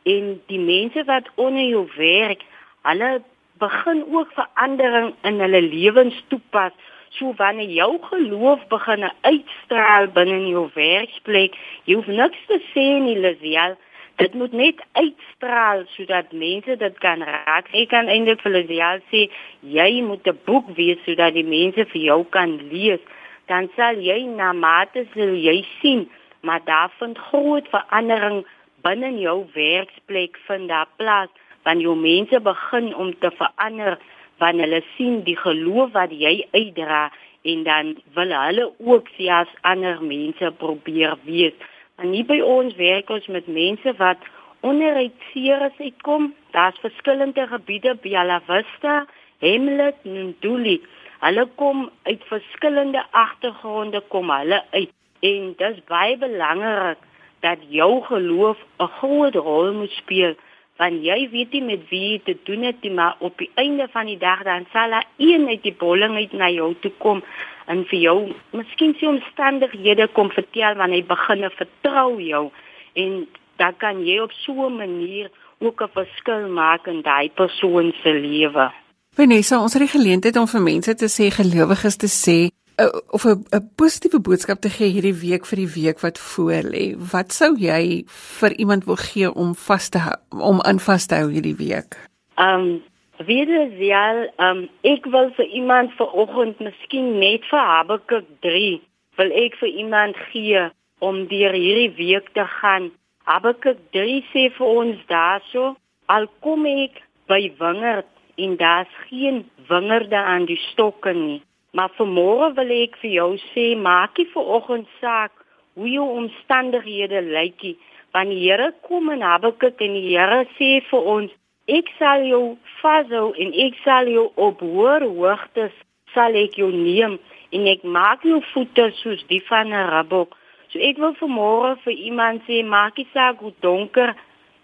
en 0.05 0.35
die 0.51 0.59
mense 0.61 1.03
wat 1.05 1.29
onder 1.35 1.65
jou 1.65 1.85
werk 1.97 2.43
hulle 2.89 3.21
begin 3.59 4.03
ook 4.11 4.35
verandering 4.37 5.13
in 5.23 5.39
hulle 5.39 5.61
lewens 5.61 6.19
toepas 6.27 6.75
so 7.17 7.33
wanneer 7.37 7.69
jou 7.69 7.91
geloof 8.11 8.67
begin 8.69 9.09
uitstraal 9.21 10.11
binne 10.17 10.41
jou 10.49 10.67
werksplek 10.75 11.57
jy 11.85 11.97
hoef 11.97 12.07
niks 12.21 12.47
te 12.51 12.61
sê 12.73 12.87
nie 13.07 13.17
Lisiel 13.19 13.79
dit 14.15 14.33
moet 14.33 14.51
net 14.51 14.79
uitstraal 14.91 15.83
sodat 15.95 16.31
mense 16.31 16.77
dit 16.79 16.99
kan 17.03 17.23
raak. 17.23 17.67
Ek 17.75 17.89
kan 17.91 18.07
eintlik 18.11 18.43
vir 18.43 18.53
hulle 18.55 18.91
sê 19.11 19.25
jy 19.61 20.01
moet 20.01 20.27
'n 20.27 20.39
boek 20.45 20.69
wees 20.77 20.99
sodat 21.05 21.33
die 21.33 21.43
mense 21.43 21.85
vir 21.91 22.01
jou 22.01 22.23
kan 22.23 22.59
lees. 22.71 23.03
Dan 23.47 23.69
sal 23.75 24.01
jy 24.01 24.23
na 24.25 24.53
mate 24.53 25.05
sal 25.13 25.35
jy 25.37 25.61
sien, 25.79 26.05
maar 26.41 26.61
daar 26.65 26.91
vind 26.99 27.17
groot 27.17 27.67
verandering 27.73 28.45
binne 28.85 29.11
jou 29.19 29.45
werksplek 29.53 30.37
vind 30.47 30.69
daar 30.69 30.89
plaas 30.97 31.29
wanneer 31.65 31.89
jou 31.89 31.95
mense 31.97 32.39
begin 32.39 32.91
om 32.95 33.13
te 33.19 33.31
verander 33.37 33.97
wanneer 34.37 34.67
hulle 34.67 34.81
sien 34.95 35.21
die 35.25 35.37
geloof 35.37 35.93
wat 35.95 36.11
jy 36.13 36.35
uitdra 36.53 37.07
en 37.45 37.63
dan 37.63 37.93
wil 38.17 38.33
hulle 38.33 38.65
ook 38.77 39.09
sies 39.17 39.51
ander 39.61 40.01
mense 40.01 40.51
probeer 40.61 41.17
wees. 41.25 41.53
En 42.01 42.11
nie 42.11 42.23
by 42.27 42.39
ons 42.41 42.75
werk 42.77 43.09
ons 43.13 43.27
met 43.31 43.47
mense 43.47 43.93
wat 44.01 44.25
onderuit 44.65 45.13
seeres 45.31 45.77
uitkom. 45.79 46.33
Daar's 46.51 46.79
verskillende 46.83 47.47
gebiede 47.47 47.95
by 48.01 48.09
Bella 48.09 48.41
Vista, 48.47 49.05
Hamlet 49.45 49.95
en 50.03 50.33
Duli. 50.41 50.79
Hulle 51.25 51.47
kom 51.55 51.89
uit 52.03 52.23
verskillende 52.29 53.01
agtergronde 53.11 54.01
kom 54.13 54.29
hulle 54.29 54.63
uit. 54.71 54.91
En 55.25 55.53
dis 55.57 55.77
baie 55.89 56.17
belangrik 56.21 56.97
dat 57.41 57.57
jou 57.69 58.03
geloof 58.09 58.57
'n 58.77 58.91
groot 58.97 59.35
rol 59.35 59.73
moet 59.73 59.91
speel 60.01 60.35
want 60.81 61.03
jy 61.07 61.29
weet 61.31 61.53
nie 61.55 61.63
met 61.63 61.83
wie 61.89 62.01
jy 62.09 62.19
te 62.27 62.35
doen 62.47 62.65
het 62.67 62.81
nie 62.83 62.91
maar 62.91 63.15
op 63.19 63.37
die 63.39 63.49
einde 63.55 63.87
van 63.93 64.09
die 64.11 64.17
dag 64.19 64.43
dan 64.43 64.65
sal 64.73 64.89
daar 64.91 65.07
een 65.17 65.47
uit 65.47 65.63
die 65.63 65.75
bolling 65.79 66.15
uit 66.15 66.33
na 66.33 66.49
jou 66.51 66.73
toe 66.83 66.91
kom 66.97 67.23
en 67.71 67.85
vir 67.91 67.99
jou 67.99 68.17
miskien 68.51 68.95
sy 68.99 69.07
omstandighede 69.07 70.07
kom 70.17 70.31
vertel 70.35 70.75
wanneer 70.81 71.03
hy 71.03 71.07
begin 71.13 71.49
vertrou 71.59 72.09
jou 72.21 72.45
en 72.93 73.27
dan 73.61 73.77
kan 73.77 74.03
jy 74.05 74.19
op 74.19 74.31
so 74.43 74.67
'n 74.67 74.77
manier 74.77 75.29
ook 75.59 75.81
'n 75.81 75.95
verskil 75.99 76.47
maak 76.49 76.87
in 76.87 77.01
daai 77.01 77.29
persoon 77.29 77.93
se 78.03 78.13
lewe. 78.13 78.71
Vanessa, 79.15 79.61
ons 79.63 79.71
het 79.71 79.79
die 79.79 79.93
geleentheid 79.93 80.35
om 80.35 80.47
vir 80.51 80.63
mense 80.63 80.93
te 80.99 81.07
sê 81.07 81.29
gelowiges 81.31 81.95
te 82.01 82.07
sê 82.11 82.39
uh, 82.83 82.87
of 83.15 83.23
'n 83.25 83.63
positiewe 83.79 84.19
boodskap 84.19 84.59
te 84.59 84.69
gee 84.69 84.89
hierdie 84.91 85.15
week 85.15 85.45
vir 85.47 85.59
die 85.63 85.71
week 85.75 86.01
wat 86.03 86.17
voor 86.19 86.67
lê. 86.73 86.83
Wat 87.13 87.31
sou 87.31 87.55
jy 87.55 88.03
vir 88.39 88.51
iemand 88.59 88.83
wil 88.85 88.99
gee 88.99 89.31
om 89.31 89.55
vas 89.55 89.87
te 89.89 89.99
hou, 90.03 90.17
om 90.51 90.59
aan 90.61 90.79
vas 90.79 91.07
te 91.07 91.15
hou 91.15 91.31
hierdie 91.31 91.55
week? 91.55 91.95
Um 92.35 92.83
Wieder 93.25 93.71
Zial, 93.79 94.27
um, 94.37 94.67
ek 94.83 95.05
wil 95.05 95.31
vir 95.37 95.45
iemand 95.45 95.93
vanoggend 95.95 96.59
miskien 96.59 97.19
net 97.19 97.47
vir 97.47 97.59
Habakuk 97.59 98.25
3 98.41 98.81
wil 99.15 99.31
ek 99.31 99.55
vir 99.55 99.69
iemand 99.69 100.17
gee 100.31 100.65
om 100.99 101.27
deur 101.27 101.55
hierdie 101.55 101.95
week 101.95 102.27
te 102.33 102.43
gaan. 102.59 102.91
Habakuk 103.23 103.79
3 103.95 104.19
sê 104.33 104.51
vir 104.57 104.67
ons 104.67 104.99
daarso, 105.07 105.77
al 106.05 106.27
kom 106.43 106.65
ek 106.65 106.99
by 107.31 107.55
wingerd 107.59 108.11
en 108.35 108.57
daar's 108.57 108.91
geen 109.09 109.43
wingerde 109.67 110.17
aan 110.17 110.45
die 110.45 110.59
stokke 110.71 111.13
nie, 111.13 111.41
maar 111.71 111.91
vanmôre 111.99 112.53
wil 112.59 112.71
ek 112.81 112.99
vir 113.01 113.11
jou 113.11 113.31
sê, 113.51 113.65
maakie 113.75 114.27
vanoggend 114.33 114.87
saak 114.99 115.31
hoe 115.75 115.89
jou 115.89 116.05
omstandighede 116.19 117.21
lyk 117.31 117.61
nie, 117.63 117.77
want 118.15 118.31
die 118.31 118.43
Here 118.45 118.73
kom 118.87 119.11
in 119.11 119.21
Habakuk 119.21 119.81
en 119.83 119.97
die 119.97 120.07
Here 120.13 120.45
sê 120.59 120.79
vir 120.91 121.11
ons 121.15 121.33
Ek 121.65 121.87
sal 121.97 122.21
jou 122.29 122.57
vashou 122.77 123.31
en 123.41 123.53
ek 123.63 123.77
sal 123.81 124.05
jou 124.05 124.27
op 124.37 124.59
hoër 124.61 125.01
hoogtes 125.09 125.73
sal 126.13 126.35
ek 126.37 126.59
jou 126.61 126.67
neem 126.69 127.15
en 127.57 127.65
ek 127.71 127.81
maak 127.95 128.21
jou 128.21 128.37
voete 128.51 128.91
soos 128.99 129.23
die 129.31 129.41
van 129.47 129.73
'n 129.73 129.89
rabbok. 129.89 130.37
So 130.69 130.77
ek 130.77 130.97
wil 131.01 131.15
vanmôre 131.17 131.81
vir 131.83 131.93
iemand 131.93 132.45
sê 132.45 132.61
maak 132.63 132.97
nie 132.97 133.07
saak 133.13 133.41
hoe 133.41 133.53
donker 133.65 134.13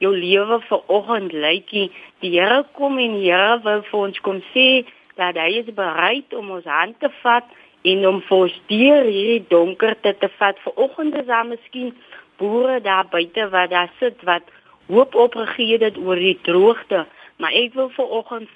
jou 0.02 0.12
lewe 0.16 0.60
vanoggend 0.68 1.34
lyk 1.34 1.72
nie. 1.76 1.90
Die 2.26 2.34
Here 2.34 2.64
kom 2.78 2.98
en 3.02 3.18
die 3.20 3.30
Here 3.30 3.60
wil 3.66 3.84
vir 3.90 4.00
ons 4.00 4.22
kom 4.26 4.42
sê 4.54 4.84
dat 5.20 5.38
hy 5.38 5.62
is 5.62 5.70
bereid 5.78 6.34
om 6.34 6.54
ons 6.58 6.66
hand 6.66 6.98
te 7.00 7.12
vat 7.22 7.46
en 7.86 8.08
om 8.10 8.22
vir 8.26 8.38
ons 8.48 8.58
deur 8.72 9.06
hierdie 9.06 9.46
donkerte 9.52 10.16
te 10.22 10.30
vat. 10.40 10.58
Vanoggend 10.66 11.20
is 11.22 11.30
daar 11.30 11.46
miskien 11.50 11.94
boere 12.42 12.80
daar 12.82 13.06
buite 13.12 13.48
wat 13.54 13.70
daar 13.70 13.92
sit 14.00 14.22
wat 14.26 14.50
hoop 14.90 15.16
opgegee 15.16 15.78
dit 15.80 15.98
oor 15.98 16.20
die 16.20 16.38
droogte, 16.44 17.06
maar 17.38 17.54
ek 17.56 17.78
wil 17.78 17.92
vir 17.96 18.18
oggend 18.20 18.50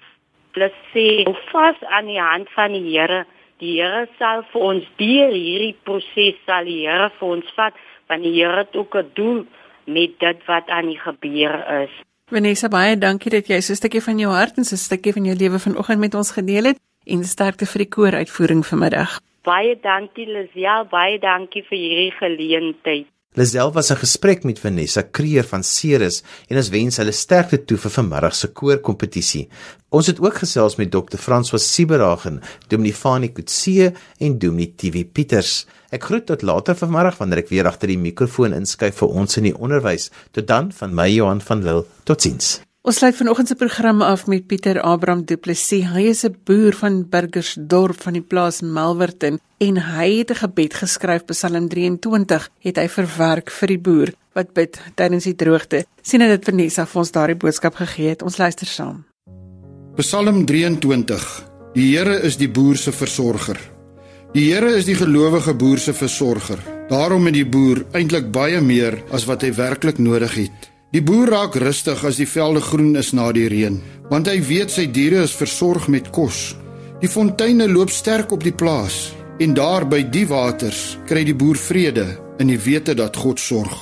plus 0.56 0.76
sê, 0.94 1.24
vas 1.52 1.82
aan 1.92 2.10
die 2.10 2.22
hand 2.22 2.50
van 2.56 2.74
die 2.74 2.84
Here. 2.90 3.26
Die 3.62 3.78
Here 3.78 4.08
sal 4.20 4.44
vir 4.52 4.66
ons 4.72 4.88
deur 5.00 5.36
hierdie 5.36 5.76
proses 5.88 6.40
sal 6.48 6.68
die 6.68 6.82
Here 6.88 7.12
vir 7.20 7.36
ons 7.38 7.54
vat, 7.60 7.78
want 8.10 8.26
die 8.26 8.34
Here 8.40 8.64
het 8.64 8.76
ook 8.76 8.96
'n 8.96 9.12
doel 9.14 9.46
met 9.86 10.20
dit 10.20 10.46
wat 10.46 10.68
aan 10.68 10.86
die 10.86 11.00
gebeur 11.00 11.82
is. 11.84 11.94
Vanessa 12.30 12.68
baie 12.68 12.98
dankie 12.98 13.32
dat 13.32 13.48
jy 13.48 13.60
so 13.62 13.74
'n 13.74 13.82
stukkie 13.82 14.02
van 14.02 14.18
jou 14.18 14.32
hart 14.34 14.58
en 14.58 14.64
so 14.64 14.76
'n 14.76 14.86
stukkie 14.88 15.14
van 15.14 15.26
jou 15.26 15.36
lewe 15.38 15.60
vanoggend 15.60 16.00
met 16.00 16.16
ons 16.16 16.32
gedeel 16.32 16.64
het 16.64 16.80
en 17.06 17.24
sterkte 17.24 17.66
vir 17.66 17.80
die 17.84 17.90
kooruitvoering 17.96 18.66
vanmiddag. 18.66 19.20
Baie 19.44 19.78
dankie 19.82 20.26
Lisia, 20.26 20.84
baie 20.84 21.20
dankie 21.20 21.64
vir 21.70 21.78
hierdie 21.78 22.12
geleentheid. 22.12 23.15
Lisel 23.36 23.72
was 23.76 23.90
in 23.92 23.98
gesprek 24.00 24.46
met 24.48 24.60
Vanessa 24.64 25.02
Kreer 25.04 25.44
van 25.44 25.64
Ceres 25.64 26.22
en 26.48 26.56
ons 26.56 26.70
wens 26.72 27.00
hulle 27.02 27.12
sterkte 27.12 27.58
toe 27.68 27.76
vir 27.84 27.92
vanmiddag 27.92 28.36
se 28.38 28.48
koorkompetisie. 28.56 29.42
Ons 29.92 30.08
het 30.08 30.22
ook 30.24 30.38
gesels 30.40 30.78
met 30.80 30.94
Dr. 30.94 31.20
François 31.20 31.60
Sieberagen, 31.60 32.40
Dominee 32.72 32.96
Fanie 32.96 33.34
Kutse 33.36 33.92
en 34.24 34.38
Dominee 34.40 34.72
TV 34.80 35.04
Pieters. 35.04 35.66
Ek 35.92 36.08
groet 36.08 36.30
tot 36.32 36.48
later 36.48 36.80
vanmiddag 36.80 37.20
wanneer 37.20 37.44
ek 37.44 37.52
weer 37.52 37.68
agter 37.68 37.92
die 37.92 38.00
mikrofoon 38.00 38.56
inskuif 38.56 39.04
vir 39.04 39.20
ons 39.24 39.36
in 39.42 39.50
die 39.50 39.58
onderwys. 39.58 40.14
Tot 40.32 40.48
dan 40.48 40.72
van 40.80 40.96
my 40.96 41.10
Johan 41.12 41.44
van 41.44 41.68
Lille. 41.68 41.84
Totsiens. 42.08 42.62
Ons 42.86 43.00
sluit 43.02 43.16
vanoggend 43.18 43.48
se 43.50 43.56
program 43.58 44.02
af 44.06 44.28
met 44.30 44.44
Pieter 44.46 44.78
Abraham 44.86 45.24
Du 45.26 45.40
Plessis. 45.42 45.88
Hy 45.90 46.04
is 46.06 46.24
'n 46.24 46.36
boer 46.46 46.74
van 46.74 47.10
Burgersdorp 47.10 48.02
van 48.02 48.14
die 48.14 48.22
plaas 48.22 48.62
Melwerton 48.62 49.40
en 49.58 49.78
hy 49.78 50.18
het 50.18 50.30
'n 50.30 50.36
gebed 50.36 50.74
geskryf 50.74 51.26
Psalm 51.26 51.68
23 51.68 52.50
het 52.60 52.78
hy 52.78 52.88
verwerk 52.88 53.50
vir 53.50 53.68
die 53.68 53.80
boer 53.80 54.14
wat 54.34 54.54
bid 54.54 54.80
tydens 54.96 55.24
die 55.24 55.36
droogte. 55.36 55.86
Sien 56.02 56.20
dit 56.20 56.46
Vanessa 56.46 56.86
vir 56.86 57.00
ons 57.00 57.12
daardie 57.12 57.36
boodskap 57.36 57.76
gegee 57.76 58.10
het. 58.10 58.22
Ons 58.22 58.38
luister 58.38 58.68
saam. 58.68 59.04
Psalm 59.96 60.46
23. 60.46 61.44
Die 61.74 61.98
Here 61.98 62.22
is 62.22 62.38
die 62.38 62.50
boer 62.50 62.76
se 62.76 62.92
versorger. 62.92 63.58
Die 64.34 64.54
Here 64.54 64.76
is 64.76 64.86
die 64.86 64.96
gelowige 64.96 65.56
boer 65.56 65.78
se 65.78 65.94
versorger. 65.94 66.60
Daarom 66.90 67.26
het 67.26 67.34
die 67.34 67.50
boer 67.50 67.86
eintlik 67.94 68.32
baie 68.32 68.62
meer 68.62 69.04
as 69.12 69.26
wat 69.26 69.42
hy 69.42 69.54
werklik 69.54 69.98
nodig 69.98 70.36
het. 70.36 70.75
Die 70.96 71.02
boer 71.04 71.28
raak 71.28 71.58
rustig 71.60 72.06
as 72.08 72.16
die 72.22 72.28
velde 72.30 72.62
groen 72.64 72.94
is 72.96 73.10
na 73.12 73.26
die 73.36 73.50
reën, 73.52 73.82
want 74.08 74.30
hy 74.32 74.38
weet 74.48 74.72
sy 74.72 74.86
diere 74.96 75.26
is 75.28 75.34
versorg 75.36 75.90
met 75.92 76.06
kos. 76.16 76.54
Die 77.02 77.10
fonteine 77.12 77.68
loop 77.68 77.92
sterk 77.92 78.32
op 78.32 78.46
die 78.46 78.54
plaas 78.56 79.10
en 79.44 79.58
daar 79.58 79.84
by 79.92 80.06
die 80.08 80.24
waters 80.30 80.96
kry 81.10 81.26
die 81.28 81.36
boer 81.36 81.60
vrede 81.60 82.06
in 82.40 82.48
die 82.48 82.62
wete 82.64 82.96
dat 82.96 83.20
God 83.20 83.44
sorg. 83.44 83.76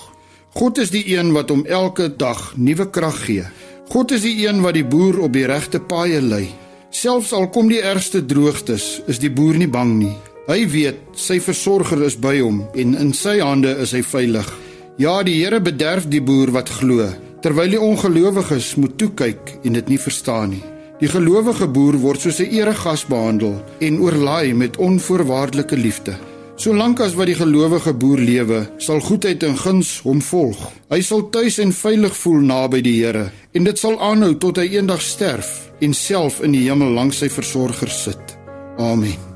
God 0.57 0.81
is 0.81 0.89
die 0.89 1.03
een 1.13 1.29
wat 1.37 1.53
hom 1.53 1.61
elke 1.69 2.09
dag 2.09 2.41
nuwe 2.57 2.89
krag 2.89 3.21
gee. 3.27 3.45
God 3.93 4.17
is 4.17 4.25
die 4.25 4.47
een 4.47 4.65
wat 4.65 4.73
die 4.73 4.87
boer 4.95 5.21
op 5.27 5.37
die 5.37 5.45
regte 5.45 5.85
paaie 5.85 6.17
lei. 6.17 6.47
Selfs 6.89 7.29
al 7.37 7.51
kom 7.53 7.69
die 7.69 7.83
ergste 7.93 8.25
droogtes, 8.25 9.03
is 9.05 9.21
die 9.21 9.29
boer 9.29 9.61
nie 9.61 9.69
bang 9.69 9.99
nie. 10.01 10.15
Hy 10.49 10.63
weet 10.65 11.05
sy 11.13 11.37
versorger 11.37 12.01
is 12.09 12.17
by 12.17 12.39
hom 12.41 12.63
en 12.73 12.97
in 12.97 13.13
sy 13.13 13.37
hande 13.37 13.77
is 13.85 13.93
hy 13.93 14.01
veilig. 14.01 14.49
Ja, 14.97 15.23
die 15.25 15.39
Here 15.39 15.57
bederf 15.57 16.05
die 16.05 16.21
boer 16.21 16.51
wat 16.53 16.69
glo, 16.69 17.07
terwyl 17.41 17.71
die 17.73 17.81
ongelowiges 17.81 18.75
moet 18.77 18.93
toe 19.01 19.09
kyk 19.17 19.55
en 19.65 19.73
dit 19.73 19.89
nie 19.89 19.97
verstaan 19.97 20.53
nie. 20.53 20.61
Die 20.99 21.09
gelowige 21.09 21.65
boer 21.65 21.97
word 21.97 22.21
soos 22.21 22.39
'n 22.39 22.53
eregas 22.53 23.05
behandel 23.09 23.57
en 23.79 23.99
oorlaai 23.99 24.53
met 24.53 24.77
onvoorwaardelike 24.77 25.77
liefde. 25.77 26.13
Solank 26.55 26.99
as 26.99 27.15
wat 27.15 27.25
die 27.25 27.35
gelowige 27.35 27.93
boer 27.93 28.19
lewe, 28.19 28.69
sal 28.77 28.99
goedheid 28.99 29.43
en 29.43 29.57
guns 29.57 29.99
hom 30.03 30.21
volg. 30.21 30.71
Hy 30.89 31.01
sal 31.01 31.29
tuis 31.29 31.57
en 31.57 31.73
veilig 31.73 32.15
voel 32.15 32.41
naby 32.45 32.81
die 32.81 33.03
Here 33.03 33.31
en 33.53 33.63
dit 33.63 33.79
sal 33.79 33.99
aanhou 33.99 34.37
tot 34.37 34.57
hy 34.57 34.67
eendag 34.77 35.01
sterf 35.01 35.71
en 35.81 35.93
self 35.93 36.41
in 36.41 36.51
die 36.51 36.69
hemel 36.69 36.93
langs 36.93 37.17
sy 37.17 37.29
versorger 37.29 37.89
sit. 37.89 38.37
Amen. 38.77 39.32